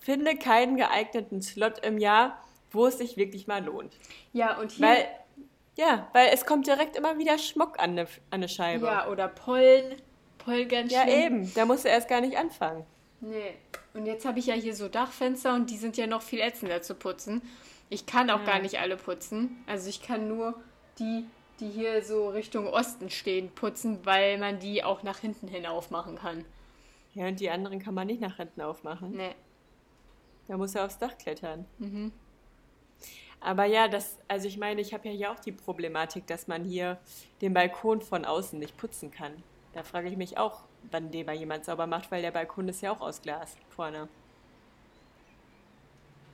[0.00, 3.96] finde keinen geeigneten Slot im Jahr, wo es sich wirklich mal lohnt.
[4.32, 4.86] Ja, und hier.
[4.88, 5.06] Weil,
[5.76, 8.86] ja, weil es kommt direkt immer wieder Schmuck an eine, an eine Scheibe.
[8.86, 9.94] ja, oder Pollen.
[10.38, 11.14] Pollen ganz Ja, schlimm.
[11.44, 11.54] eben.
[11.54, 12.84] Da musst du erst gar nicht anfangen.
[13.20, 13.54] Nee.
[13.94, 16.82] Und jetzt habe ich ja hier so Dachfenster und die sind ja noch viel ätzender
[16.82, 17.42] zu putzen.
[17.90, 18.46] Ich kann auch Ja.
[18.46, 19.62] gar nicht alle putzen.
[19.66, 20.54] Also ich kann nur
[20.98, 21.26] die,
[21.60, 26.16] die hier so Richtung Osten stehen, putzen, weil man die auch nach hinten hin aufmachen
[26.16, 26.44] kann.
[27.14, 29.12] Ja, und die anderen kann man nicht nach hinten aufmachen.
[29.12, 29.34] Nee.
[30.48, 31.66] Da muss er aufs Dach klettern.
[31.78, 32.12] Mhm.
[33.40, 36.64] Aber ja, das, also ich meine, ich habe ja hier auch die Problematik, dass man
[36.64, 36.98] hier
[37.40, 39.42] den Balkon von außen nicht putzen kann.
[39.72, 42.82] Da frage ich mich auch, wann den mal jemand sauber macht, weil der Balkon ist
[42.82, 44.08] ja auch aus Glas vorne.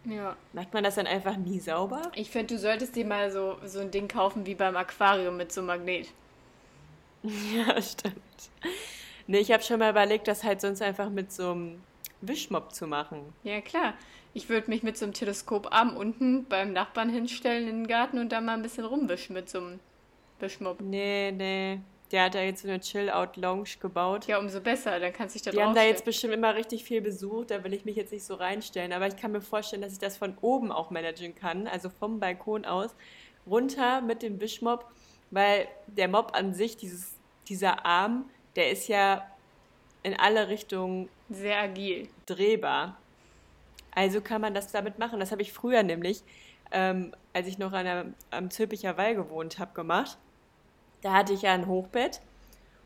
[0.05, 0.37] Ja.
[0.53, 2.11] Macht man das dann einfach nie sauber?
[2.15, 5.53] Ich finde, du solltest dir mal so, so ein Ding kaufen wie beim Aquarium mit
[5.53, 6.09] so einem Magnet.
[7.23, 8.15] Ja, stimmt.
[9.27, 11.83] Nee, ich habe schon mal überlegt, das halt sonst einfach mit so einem
[12.21, 13.35] Wischmopp zu machen.
[13.43, 13.95] Ja, klar.
[14.35, 18.31] Ich würde mich mit so einem Teleskoparm unten beim Nachbarn hinstellen in den Garten und
[18.31, 19.81] da mal ein bisschen rumwischen mit so einem
[20.39, 20.81] Wischmopp.
[20.81, 21.81] Nee, nee.
[22.11, 24.27] Der hat da jetzt so eine Chill-Out-Lounge gebaut.
[24.27, 24.99] Ja, umso besser.
[24.99, 27.63] Dann kannst du dich da Die haben da jetzt bestimmt immer richtig viel Besuch, da
[27.65, 28.93] will ich mich jetzt nicht so reinstellen.
[28.93, 32.19] Aber ich kann mir vorstellen, dass ich das von oben auch managen kann, also vom
[32.19, 32.95] Balkon aus,
[33.47, 34.87] runter mit dem Wischmopp,
[35.31, 37.13] weil der Mob an sich, dieses,
[37.47, 39.27] dieser Arm, der ist ja
[40.03, 42.09] in alle Richtungen Sehr agil.
[42.27, 42.97] drehbar.
[43.95, 45.21] Also kann man das damit machen.
[45.21, 46.23] Das habe ich früher nämlich,
[46.71, 50.17] ähm, als ich noch an der, am Zülpicher Wall gewohnt habe, gemacht.
[51.03, 52.21] Da hatte ich ja ein Hochbett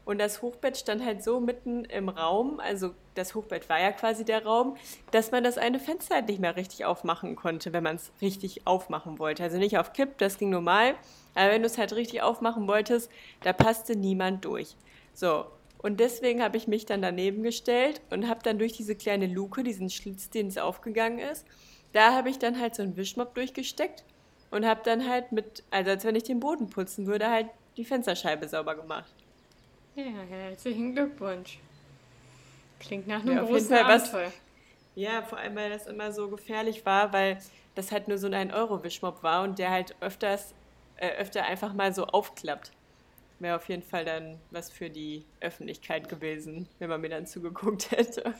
[0.04, 4.24] und das Hochbett stand halt so mitten im Raum, also das Hochbett war ja quasi
[4.24, 4.76] der Raum,
[5.12, 8.66] dass man das eine Fenster halt nicht mehr richtig aufmachen konnte, wenn man es richtig
[8.66, 9.42] aufmachen wollte.
[9.42, 10.94] Also nicht auf Kipp, das ging normal,
[11.34, 13.10] aber wenn du es halt richtig aufmachen wolltest,
[13.42, 14.76] da passte niemand durch.
[15.14, 15.44] So,
[15.78, 19.62] und deswegen habe ich mich dann daneben gestellt und habe dann durch diese kleine Luke,
[19.62, 21.46] diesen Schlitz, den es aufgegangen ist,
[21.92, 24.04] da habe ich dann halt so einen Wischmopp durchgesteckt
[24.50, 27.84] und habe dann halt mit, also als wenn ich den Boden putzen würde, halt die
[27.84, 29.12] Fensterscheibe sauber gemacht.
[29.94, 31.58] Ja, herzlichen Glückwunsch.
[32.80, 34.32] Klingt nach einem Ja, großen Fall was- Abenteuer.
[34.94, 37.38] Ja, vor allem, weil das immer so gefährlich war, weil
[37.74, 40.54] das halt nur so ein 1-Euro-Wischmopp war und der halt öfters,
[40.96, 42.72] äh, öfter einfach mal so aufklappt.
[43.38, 47.90] Wäre auf jeden Fall dann was für die Öffentlichkeit gewesen, wenn man mir dann zugeguckt
[47.90, 48.34] hätte.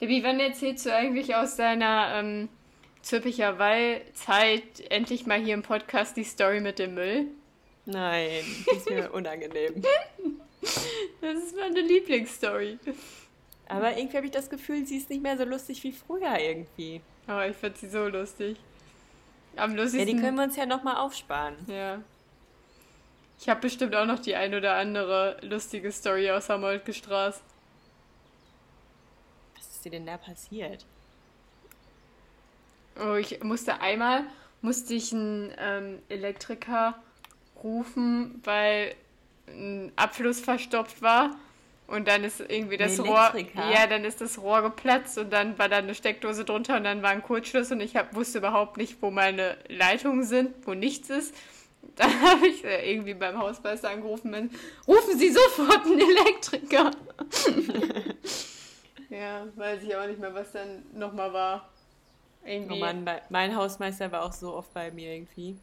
[0.00, 2.48] Debbie, wann erzählst du eigentlich aus deiner ähm,
[3.02, 7.26] Zülpicher Wall-Zeit endlich mal hier im Podcast die Story mit dem Müll?
[7.86, 9.82] Nein, das ist mir unangenehm.
[11.20, 12.78] Das ist meine Lieblingsstory.
[13.68, 17.00] Aber irgendwie habe ich das Gefühl, sie ist nicht mehr so lustig wie früher irgendwie.
[17.26, 18.56] Aber Oh, ich fand sie so lustig.
[19.56, 20.16] Am Ja, lustigsten.
[20.16, 21.54] die können wir uns ja nochmal aufsparen.
[21.66, 22.02] Ja.
[23.40, 27.40] Ich habe bestimmt auch noch die ein oder andere lustige Story aus der Moltke Straße.
[29.56, 30.84] Was ist dir denn da passiert?
[32.98, 34.24] Oh, ich musste einmal,
[34.62, 36.94] musste ich einen ähm, Elektriker
[37.62, 38.94] rufen, weil
[39.48, 41.36] ein Abfluss verstopft war.
[41.88, 45.68] Und dann ist irgendwie das Rohr, ja, dann ist das Rohr geplatzt und dann war
[45.68, 49.00] da eine Steckdose drunter und dann war ein Kurzschluss und ich hab, wusste überhaupt nicht,
[49.02, 51.34] wo meine Leitungen sind, wo nichts ist.
[51.94, 54.50] Dann habe ich äh, irgendwie beim Hausmeister angerufen, und,
[54.88, 56.90] rufen Sie sofort einen Elektriker.
[59.08, 61.68] ja, weiß ich auch nicht mehr, was dann nochmal war.
[62.44, 62.74] Irgendwie.
[62.74, 65.56] Oh Mann, mein Hausmeister war auch so oft bei mir irgendwie.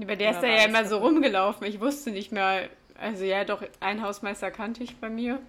[0.00, 1.66] Aber der ist war ja immer so rumgelaufen.
[1.66, 2.68] Ich wusste nicht mehr.
[2.98, 5.40] Also ja, doch, einen Hausmeister kannte ich bei mir.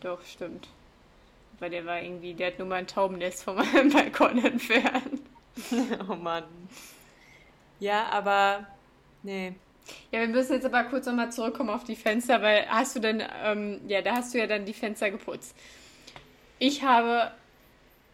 [0.00, 0.68] Doch, stimmt.
[1.58, 5.20] Weil der war irgendwie, der hat nur mal ein Taubennest von meinem Balkon entfernt.
[6.08, 6.44] oh Mann.
[7.80, 8.66] Ja, aber
[9.22, 9.54] nee.
[10.12, 13.22] Ja, wir müssen jetzt aber kurz nochmal zurückkommen auf die Fenster, weil hast du denn,
[13.42, 15.56] ähm, ja, da hast du ja dann die Fenster geputzt.
[16.58, 17.32] Ich habe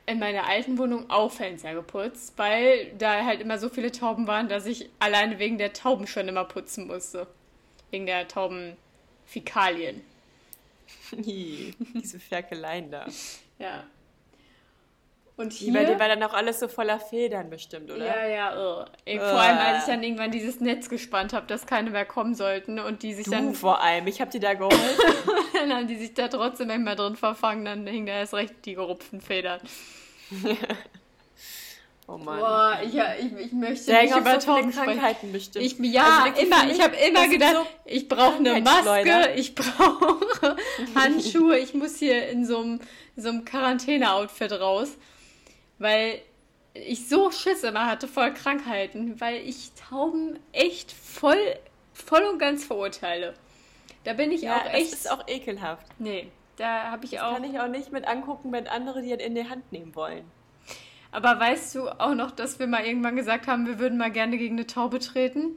[0.07, 4.49] in meiner alten Wohnung auch Fenster geputzt, weil da halt immer so viele Tauben waren,
[4.49, 7.27] dass ich alleine wegen der Tauben schon immer putzen musste.
[7.91, 10.03] Wegen der Taubenfäkalien.
[11.13, 13.07] Diese Ferkeleien da.
[13.59, 13.85] Ja.
[15.39, 15.73] Und Die hier...
[15.75, 18.07] bei dir war dann auch alles so voller Federn bestimmt, oder?
[18.07, 18.85] ja, ja, uh.
[19.05, 19.19] Ey, Äh.
[19.19, 22.79] Vor allem, als ich dann irgendwann dieses Netz gespannt habe, dass keine mehr kommen sollten
[22.81, 24.07] und die sich Du dann vor allem.
[24.07, 24.79] Ich hab dir da geholfen.
[25.53, 28.75] Dann haben die sich da trotzdem immer drin verfangen, dann hing da erst recht die
[28.75, 29.61] gerupften Federn.
[32.09, 32.39] Oh Mann.
[32.39, 34.71] Boah, ich, ich, ich möchte Da nicht über so sprechen.
[34.71, 35.65] Krankheiten bestimmt.
[35.65, 36.71] Ich, ja, Also immer.
[36.71, 40.57] Ich habe immer gedacht, so ich brauche eine Maske, ich brauche
[40.95, 42.81] Handschuhe, ich muss hier in so einem,
[43.17, 44.97] so einem Quarantäne-Outfit raus,
[45.79, 46.21] weil
[46.75, 51.57] ich so Schiss immer hatte vor Krankheiten, weil ich Tauben echt voll,
[51.93, 53.35] voll und ganz verurteile.
[54.05, 54.93] Da bin ich ja, auch das echt.
[54.93, 55.87] ist auch ekelhaft.
[55.99, 57.35] nee, da habe ich auch.
[57.35, 60.25] Kann ich auch nicht mit angucken, wenn andere die halt in die Hand nehmen wollen.
[61.13, 64.37] Aber weißt du auch noch, dass wir mal irgendwann gesagt haben, wir würden mal gerne
[64.39, 65.57] gegen eine Taube treten?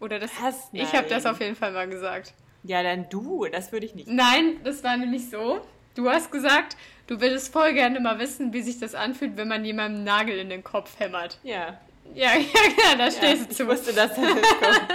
[0.00, 0.30] Oder das?
[0.40, 0.68] Was?
[0.72, 2.34] Ich habe das auf jeden Fall mal gesagt.
[2.64, 3.46] Ja, dann du.
[3.46, 4.08] Das würde ich nicht.
[4.08, 5.60] Nein, das war nämlich so.
[5.94, 6.76] Du hast gesagt,
[7.06, 10.38] du würdest voll gerne mal wissen, wie sich das anfühlt, wenn man jemandem einen Nagel
[10.38, 11.38] in den Kopf hämmert.
[11.42, 11.78] Ja.
[12.14, 13.66] Ja, ja, ja, da ja stehst du ich zu.
[13.68, 14.82] wusste, dass das jetzt kommt.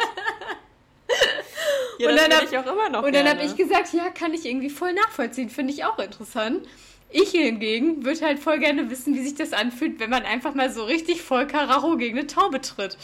[1.99, 3.51] ja, Und das dann würde hab- ich auch immer noch Und dann habe gerne.
[3.51, 6.67] ich gesagt, ja, kann ich irgendwie voll nachvollziehen, finde ich auch interessant.
[7.09, 10.69] Ich hingegen würde halt voll gerne wissen, wie sich das anfühlt, wenn man einfach mal
[10.69, 12.97] so richtig voll Karacho gegen eine Taube tritt.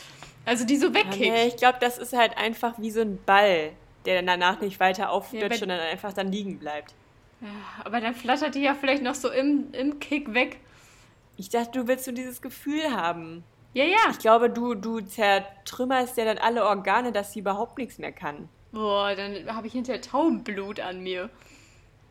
[0.46, 1.20] Also die so wegkickt.
[1.20, 3.72] nee, ich glaube, das ist halt einfach wie so ein Ball,
[4.06, 6.94] der dann danach nicht weiter Ja, wenn- und dann einfach dann liegen bleibt.
[7.44, 10.60] Ja, aber dann flattert die ja vielleicht noch so im, im Kick weg.
[11.38, 13.44] Ich dachte, du willst so dieses Gefühl haben.
[13.74, 13.98] Ja, ja.
[14.12, 18.48] Ich glaube, du, du zertrümmerst ja dann alle Organe, dass sie überhaupt nichts mehr kann.
[18.72, 21.30] Boah, dann habe ich hinterher Taubenblut an mir.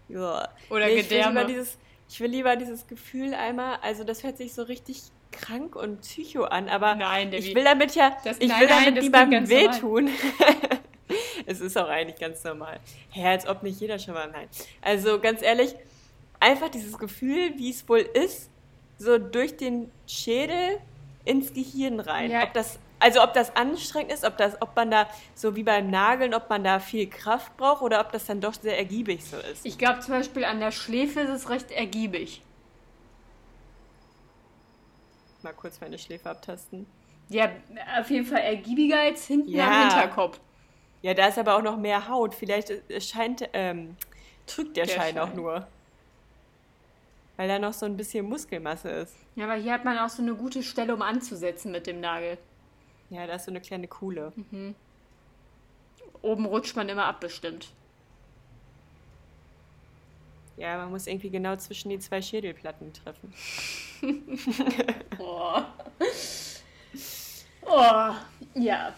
[0.08, 0.48] Ja.
[0.70, 1.40] Oder nee, ich will, Gedärme.
[1.40, 1.78] lieber dieses,
[2.08, 6.44] ich will lieber dieses Gefühl einmal, also das hört sich so richtig krank und psycho
[6.44, 7.48] an, aber Nein, Debbie.
[7.48, 10.10] ich will damit ja, Das- ich nein, will nein, damit das niemandem wehtun.
[11.46, 12.80] es ist auch eigentlich ganz normal.
[13.10, 14.48] Hä, als ob nicht jeder schon mal, nein.
[14.80, 15.74] Also ganz ehrlich,
[16.40, 18.50] einfach dieses Gefühl, wie es wohl ist,
[18.98, 20.78] so durch den Schädel
[21.24, 22.30] ins Gehirn rein.
[22.30, 22.42] Ja.
[22.44, 25.90] Ob das, also ob das anstrengend ist, ob, das, ob man da, so wie beim
[25.90, 29.36] Nageln, ob man da viel Kraft braucht oder ob das dann doch sehr ergiebig so
[29.38, 29.64] ist.
[29.64, 32.42] Ich glaube zum Beispiel an der Schläfe ist es recht ergiebig.
[35.42, 36.86] Mal kurz meine Schläfe abtasten.
[37.28, 37.50] Ja,
[38.00, 39.66] auf jeden Fall ergiebiger als hinten Ja.
[39.66, 40.38] am Hinterkopf.
[41.02, 42.34] Ja, da ist aber auch noch mehr Haut.
[42.34, 43.96] Vielleicht äh, scheint, ähm,
[44.46, 45.36] trügt der, Der Schein auch Schein.
[45.36, 45.66] nur.
[47.36, 49.16] Weil da noch so ein bisschen Muskelmasse ist.
[49.34, 52.38] Ja, aber hier hat man auch so eine gute Stelle, um anzusetzen mit dem Nagel.
[53.10, 54.32] Ja, da ist so eine kleine Kuhle.
[56.22, 57.68] Oben rutscht man immer ab, bestimmt.
[60.56, 63.32] Ja, man muss irgendwie genau zwischen die zwei Schädelplatten treffen.
[65.18, 65.62] Oh.
[67.64, 68.10] Oh,
[68.54, 68.92] ja.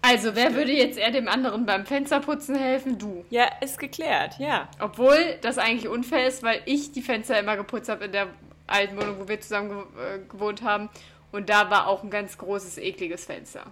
[0.00, 2.98] Also, wer würde jetzt eher dem anderen beim Fensterputzen helfen?
[2.98, 3.24] Du.
[3.30, 4.68] Ja, ist geklärt, ja.
[4.80, 8.28] Obwohl das eigentlich unfair ist, weil ich die Fenster immer geputzt habe in der
[8.66, 10.88] alten Wohnung, wo wir zusammen äh, gewohnt haben.
[11.32, 13.64] Und da war auch ein ganz großes, ekliges Fenster.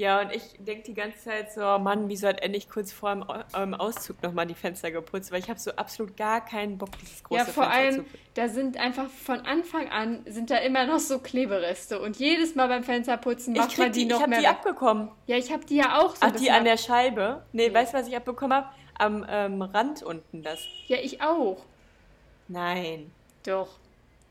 [0.00, 3.14] Ja, und ich denke die ganze Zeit so, oh Mann, wieso hat endlich kurz vor
[3.14, 3.22] dem
[3.54, 5.30] ähm, Auszug nochmal die Fenster geputzt?
[5.30, 8.18] Weil ich habe so absolut gar keinen Bock, dieses große ja, vor Fenster allem, zu
[8.32, 12.00] da sind einfach von Anfang an sind da immer noch so Klebereste.
[12.00, 14.44] Und jedes Mal beim Fensterputzen Ich, macht man die, die, noch ich habe mehr die
[14.46, 14.52] weg.
[14.52, 15.10] abbekommen.
[15.26, 16.22] Ja, ich habe die ja auch so.
[16.22, 17.42] Ach, die an der Scheibe?
[17.52, 17.74] Nee, Nee.
[17.74, 18.68] weißt du, was ich abbekommen habe?
[18.98, 20.60] Am ähm, Rand unten das.
[20.86, 21.62] Ja, ich auch.
[22.48, 23.10] Nein.
[23.44, 23.68] Doch.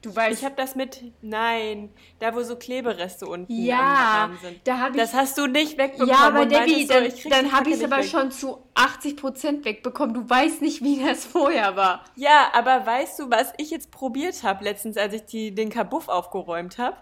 [0.02, 0.40] Du weißt.
[0.40, 1.04] Ich habe das mit.
[1.22, 1.90] Nein.
[2.20, 4.62] Da, wo so Klebereste unten ja, am Rahmen sind.
[4.64, 5.02] da habe ich.
[5.02, 6.10] Das hast du nicht wegbekommen.
[6.10, 8.06] ja, aber Debbie, meintest so, dann, dann habe ich es aber weg.
[8.06, 10.14] schon zu 80% wegbekommen.
[10.14, 12.06] Du weißt nicht, wie das vorher war.
[12.16, 16.08] Ja, aber weißt du, was ich jetzt probiert habe letztens, als ich die, den Kabuff
[16.08, 16.96] aufgeräumt habe?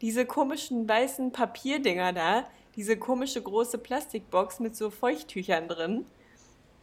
[0.00, 2.44] Diese komischen weißen Papierdinger da,
[2.76, 6.06] diese komische große Plastikbox mit so Feuchttüchern drin,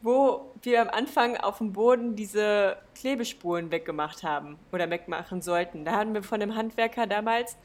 [0.01, 5.85] wo wir am Anfang auf dem Boden diese Klebespuren weggemacht haben oder wegmachen sollten.
[5.85, 7.57] Da hatten wir von dem Handwerker damals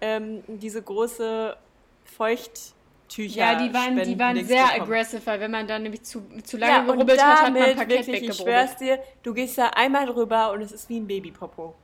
[0.00, 1.56] ähm, diese große
[2.04, 3.38] Feuchttücher.
[3.38, 4.82] Ja, die waren, die waren sehr bekommen.
[4.82, 7.62] aggressive, weil wenn man dann nämlich zu, zu lange Ja, gerubbelt hat, hat man ein
[7.62, 10.98] damit, Paket wirklich, ich schwör's dir, du gehst da einmal drüber und es ist wie
[10.98, 11.74] ein Babypopo.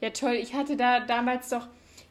[0.00, 0.34] Ja, toll.
[0.34, 1.66] Ich hatte da damals doch,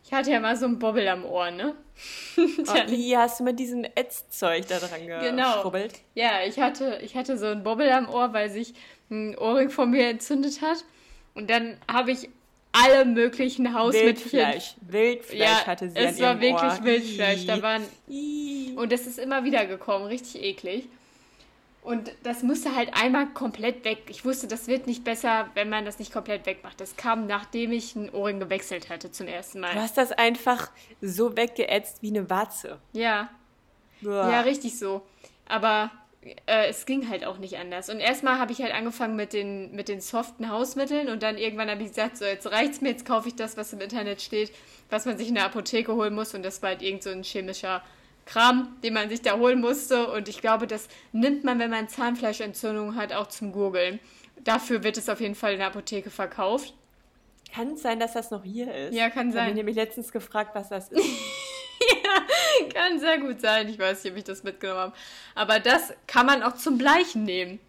[0.06, 1.76] ich hatte ja mal so einen Bobbel am Ohr, ne?
[2.38, 5.56] Und wie hast du mit diesem Ätzzeug da dran Genau.
[5.56, 5.94] geschrubbelt?
[6.14, 8.74] Ja, ich hatte, ich hatte so einen Bobbel am Ohr, weil sich
[9.10, 10.84] ein Ohrring von mir entzündet hat.
[11.34, 12.30] Und dann habe ich
[12.72, 14.32] alle möglichen Hausmittelchen.
[14.40, 14.76] Wildfleisch.
[14.82, 16.84] Wildfleisch Ja, hatte sie es an war ihrem wirklich Ohr.
[16.84, 17.46] Wildfleisch.
[17.46, 17.84] Da waren.
[18.78, 20.90] Und das ist immer wieder gekommen, richtig eklig.
[21.86, 24.00] Und das musste halt einmal komplett weg.
[24.10, 26.82] Ich wusste, das wird nicht besser, wenn man das nicht komplett wegmacht.
[26.82, 29.76] Das kam, nachdem ich einen Ohrring gewechselt hatte zum ersten Du Mal.
[29.76, 32.80] hast das einfach so weggeätzt wie eine Warze.
[32.92, 33.30] Ja,
[34.04, 34.32] Uah.
[34.32, 35.04] ja, richtig so.
[35.48, 35.92] Aber
[36.48, 37.90] äh, es ging halt auch nicht anders.
[37.92, 41.70] Und erstmal habe ich halt angefangen mit den, mit den soften Hausmitteln und dann irgendwann
[41.70, 44.52] habe ich gesagt, so jetzt reicht's mir, jetzt kaufe ich das, was im Internet steht,
[44.90, 46.34] was man sich in der Apotheke holen muss.
[46.34, 47.84] Und das war halt irgend so ein chemischer
[48.26, 50.10] Kram, den man sich da holen musste.
[50.12, 54.00] Und ich glaube, das nimmt man, wenn man Zahnfleischentzündung hat, auch zum Gurgeln.
[54.44, 56.74] Dafür wird es auf jeden Fall in der Apotheke verkauft.
[57.54, 58.94] Kann es sein, dass das noch hier ist?
[58.94, 59.56] Ja, kann Ich habe sein.
[59.56, 61.06] nämlich letztens gefragt, was das ist.
[62.74, 63.68] Kann sehr gut sein.
[63.70, 64.94] Ich weiß nicht, ob ich das mitgenommen habe.
[65.36, 67.60] Aber das kann man auch zum Bleichen nehmen.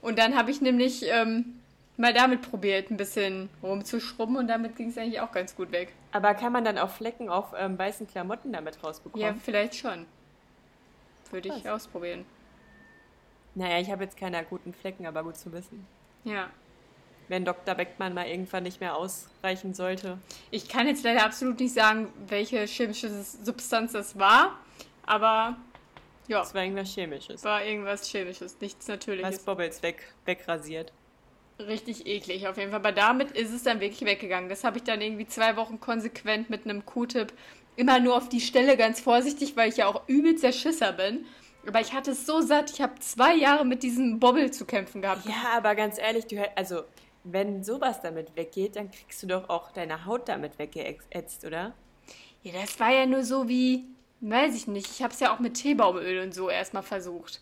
[0.00, 1.55] Und dann habe ich nämlich ähm,
[1.96, 5.92] mal damit probiert, ein bisschen rumzuschrubben und damit ging es eigentlich auch ganz gut weg.
[6.12, 9.26] Aber kann man dann auch Flecken auf ähm, weißen Klamotten damit rausbekommen?
[9.26, 10.06] Ja, vielleicht schon.
[11.30, 11.82] Würde ich Krass.
[11.84, 12.24] ausprobieren.
[13.54, 15.86] Naja, ich habe jetzt keine akuten Flecken, aber gut zu wissen.
[16.24, 16.50] Ja.
[17.28, 17.74] Wenn Dr.
[17.74, 20.18] Beckmann mal irgendwann nicht mehr ausreichen sollte.
[20.50, 24.58] Ich kann jetzt leider absolut nicht sagen, welche chemische Substanz das war,
[25.06, 25.56] aber
[26.28, 27.36] ja, Das war irgendwas Chemisches.
[27.36, 29.38] es war irgendwas Chemisches, nichts Was Natürliches.
[29.44, 30.92] Bobbles weg, wegrasiert.
[31.58, 32.80] Richtig eklig auf jeden Fall.
[32.80, 34.48] Aber damit ist es dann wirklich weggegangen.
[34.48, 37.32] Das habe ich dann irgendwie zwei Wochen konsequent mit einem Q-Tip
[37.76, 41.24] immer nur auf die Stelle ganz vorsichtig, weil ich ja auch übelst der Schisser bin.
[41.66, 42.70] Aber ich hatte es so satt.
[42.70, 45.26] Ich habe zwei Jahre mit diesem Bobbel zu kämpfen gehabt.
[45.26, 46.82] Ja, aber ganz ehrlich, du, also
[47.24, 51.74] wenn sowas damit weggeht, dann kriegst du doch auch deine Haut damit weggeätzt, oder?
[52.42, 53.84] Ja, das war ja nur so wie,
[54.20, 54.90] weiß ich nicht.
[54.90, 57.40] Ich habe es ja auch mit Teebaumöl und so erstmal versucht.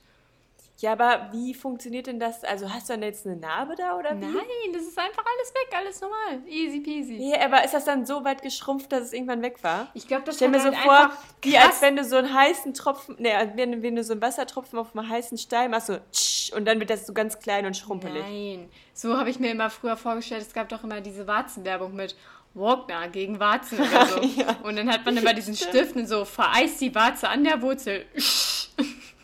[0.85, 2.45] Ja, aber wie funktioniert denn das?
[2.45, 4.24] Also hast du dann jetzt eine Narbe da oder wie?
[4.26, 6.47] Nein, das ist einfach alles weg, alles normal.
[6.47, 7.16] Easy peasy.
[7.30, 9.89] Ja, aber ist das dann so weit geschrumpft, dass es irgendwann weg war?
[9.95, 11.11] Ich glaube, das Stell mir so halt vor,
[11.43, 14.20] wie krass- als wenn du so einen heißen Tropfen, ne, wenn, wenn du so einen
[14.20, 17.64] Wassertropfen auf einem heißen Stein machst, so tsch, und dann wird das so ganz klein
[17.64, 18.22] und schrumpelig.
[18.22, 20.43] Nein, so habe ich mir immer früher vorgestellt.
[20.43, 22.14] Es gab doch immer diese Warzenwerbung mit
[22.53, 24.20] Walkner gegen Warzen oder so.
[24.37, 24.57] Ja.
[24.62, 28.05] Und dann hat man immer diesen Stift und so vereist die Warze an der Wurzel.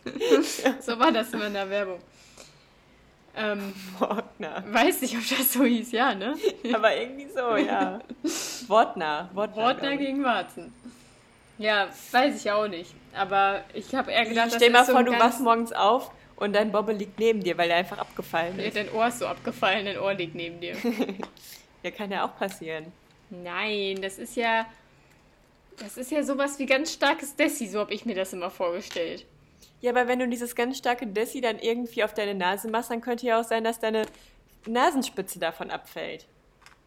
[0.80, 2.00] so war das immer in der Werbung.
[3.36, 4.64] Ähm, Wortnah.
[4.66, 6.34] weiß nicht, ob das so hieß, ja, ne?
[6.74, 8.00] Aber irgendwie so, ja.
[8.66, 9.98] Wortner glaub ich.
[9.98, 10.72] gegen Warzen.
[11.58, 12.94] Ja, weiß ich auch nicht.
[13.14, 16.54] Aber ich habe eher gedacht, Stell mal ist so vor, du wachst morgens auf und
[16.54, 18.76] dein Bobbe liegt neben dir, weil er einfach abgefallen ist.
[18.76, 20.76] Dein Ohr ist so abgefallen, dein Ohr liegt neben dir.
[21.82, 22.92] Ja, kann ja auch passieren.
[23.30, 24.66] Nein, das ist ja.
[25.78, 29.24] Das ist ja sowas wie ganz starkes Dessi, so habe ich mir das immer vorgestellt.
[29.80, 33.00] Ja, aber wenn du dieses ganz starke Dessi dann irgendwie auf deine Nase machst, dann
[33.00, 34.06] könnte ja auch sein, dass deine
[34.66, 36.26] Nasenspitze davon abfällt.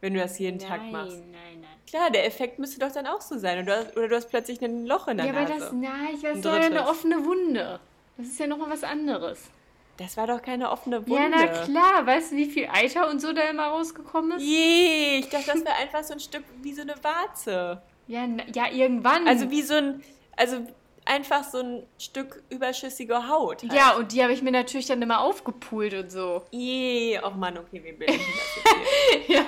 [0.02, 1.18] Wenn du das jeden Tag machst.
[1.32, 1.70] nein, nein.
[1.88, 3.64] Klar, der Effekt müsste doch dann auch so sein.
[3.64, 5.60] Oder du hast, oder du hast plötzlich ein Loch in der Ja, aber Nase.
[5.60, 7.80] das, nein, das war ja eine offene Wunde.
[8.18, 9.50] Das ist ja nochmal was anderes.
[9.98, 11.22] Das war doch keine offene Wunde.
[11.22, 12.06] Ja, na klar.
[12.06, 14.44] Weißt du, wie viel Eiter und so da immer rausgekommen ist?
[14.44, 17.82] Je, ich dachte, das wäre einfach so ein Stück wie so eine Warze.
[18.08, 19.28] Ja, na, ja irgendwann.
[19.28, 20.04] Also wie so ein,
[20.36, 20.58] also
[21.06, 23.62] einfach so ein Stück überschüssige Haut.
[23.64, 23.74] Halt.
[23.74, 26.44] ja, und die habe ich mir natürlich dann immer aufgepult und so.
[26.52, 29.36] Je, oh Mann, okay, wir bilden das jetzt hier.
[29.44, 29.46] Ja,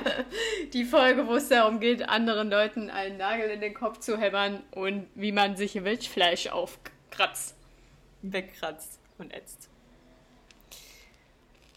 [0.73, 4.63] die Folge, wo es darum geht, anderen Leuten einen Nagel in den Kopf zu hämmern
[4.71, 7.55] und wie man sich Wildfleisch aufkratzt.
[8.21, 9.69] wegkratzt und ätzt.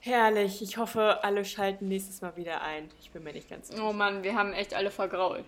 [0.00, 2.88] Herrlich, ich hoffe, alle schalten nächstes Mal wieder ein.
[3.00, 3.84] Ich bin mir nicht ganz sicher.
[3.84, 5.44] Oh Mann, wir haben echt alle vergrault.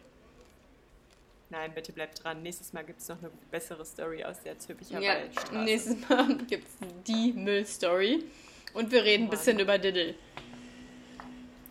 [1.51, 2.43] Nein, bitte bleibt dran.
[2.43, 5.55] Nächstes Mal gibt es noch eine bessere Story aus der Zülpicher Ja, Waldstraße.
[5.59, 8.25] nächstes Mal gibt es die Müllstory.
[8.73, 10.15] Und wir reden ein bisschen über Diddle.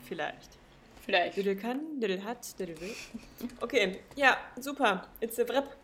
[0.05, 0.57] Vielleicht.
[1.05, 1.37] Vielleicht.
[1.37, 2.93] Diddle kann, Diddle hat, Diddle will.
[3.61, 5.07] Okay, ja, super.
[5.21, 5.75] It's a wrap.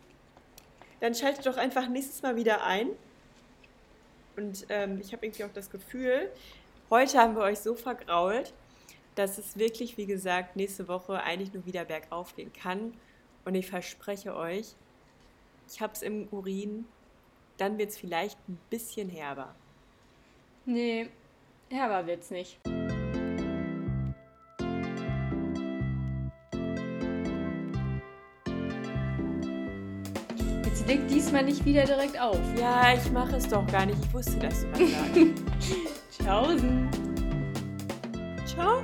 [1.00, 2.90] Dann schaltet doch einfach nächstes Mal wieder ein.
[4.36, 6.30] Und ähm, ich habe irgendwie auch das Gefühl,
[6.90, 8.52] heute haben wir euch so vergrault,
[9.14, 12.92] dass es wirklich, wie gesagt, nächste Woche eigentlich nur wieder bergauf gehen kann.
[13.46, 14.74] Und ich verspreche euch,
[15.68, 16.84] ich habe es im Urin
[17.56, 19.54] dann wird es vielleicht ein bisschen herber.
[20.64, 21.08] Nee,
[21.70, 22.58] herber wird's nicht.
[30.64, 32.38] Jetzt leg diesmal nicht wieder direkt auf.
[32.58, 33.98] Ja, ich mache es doch gar nicht.
[34.04, 36.18] Ich wusste, dass du was sagst.
[36.22, 36.90] Tschaußen.
[38.46, 38.82] Ciao.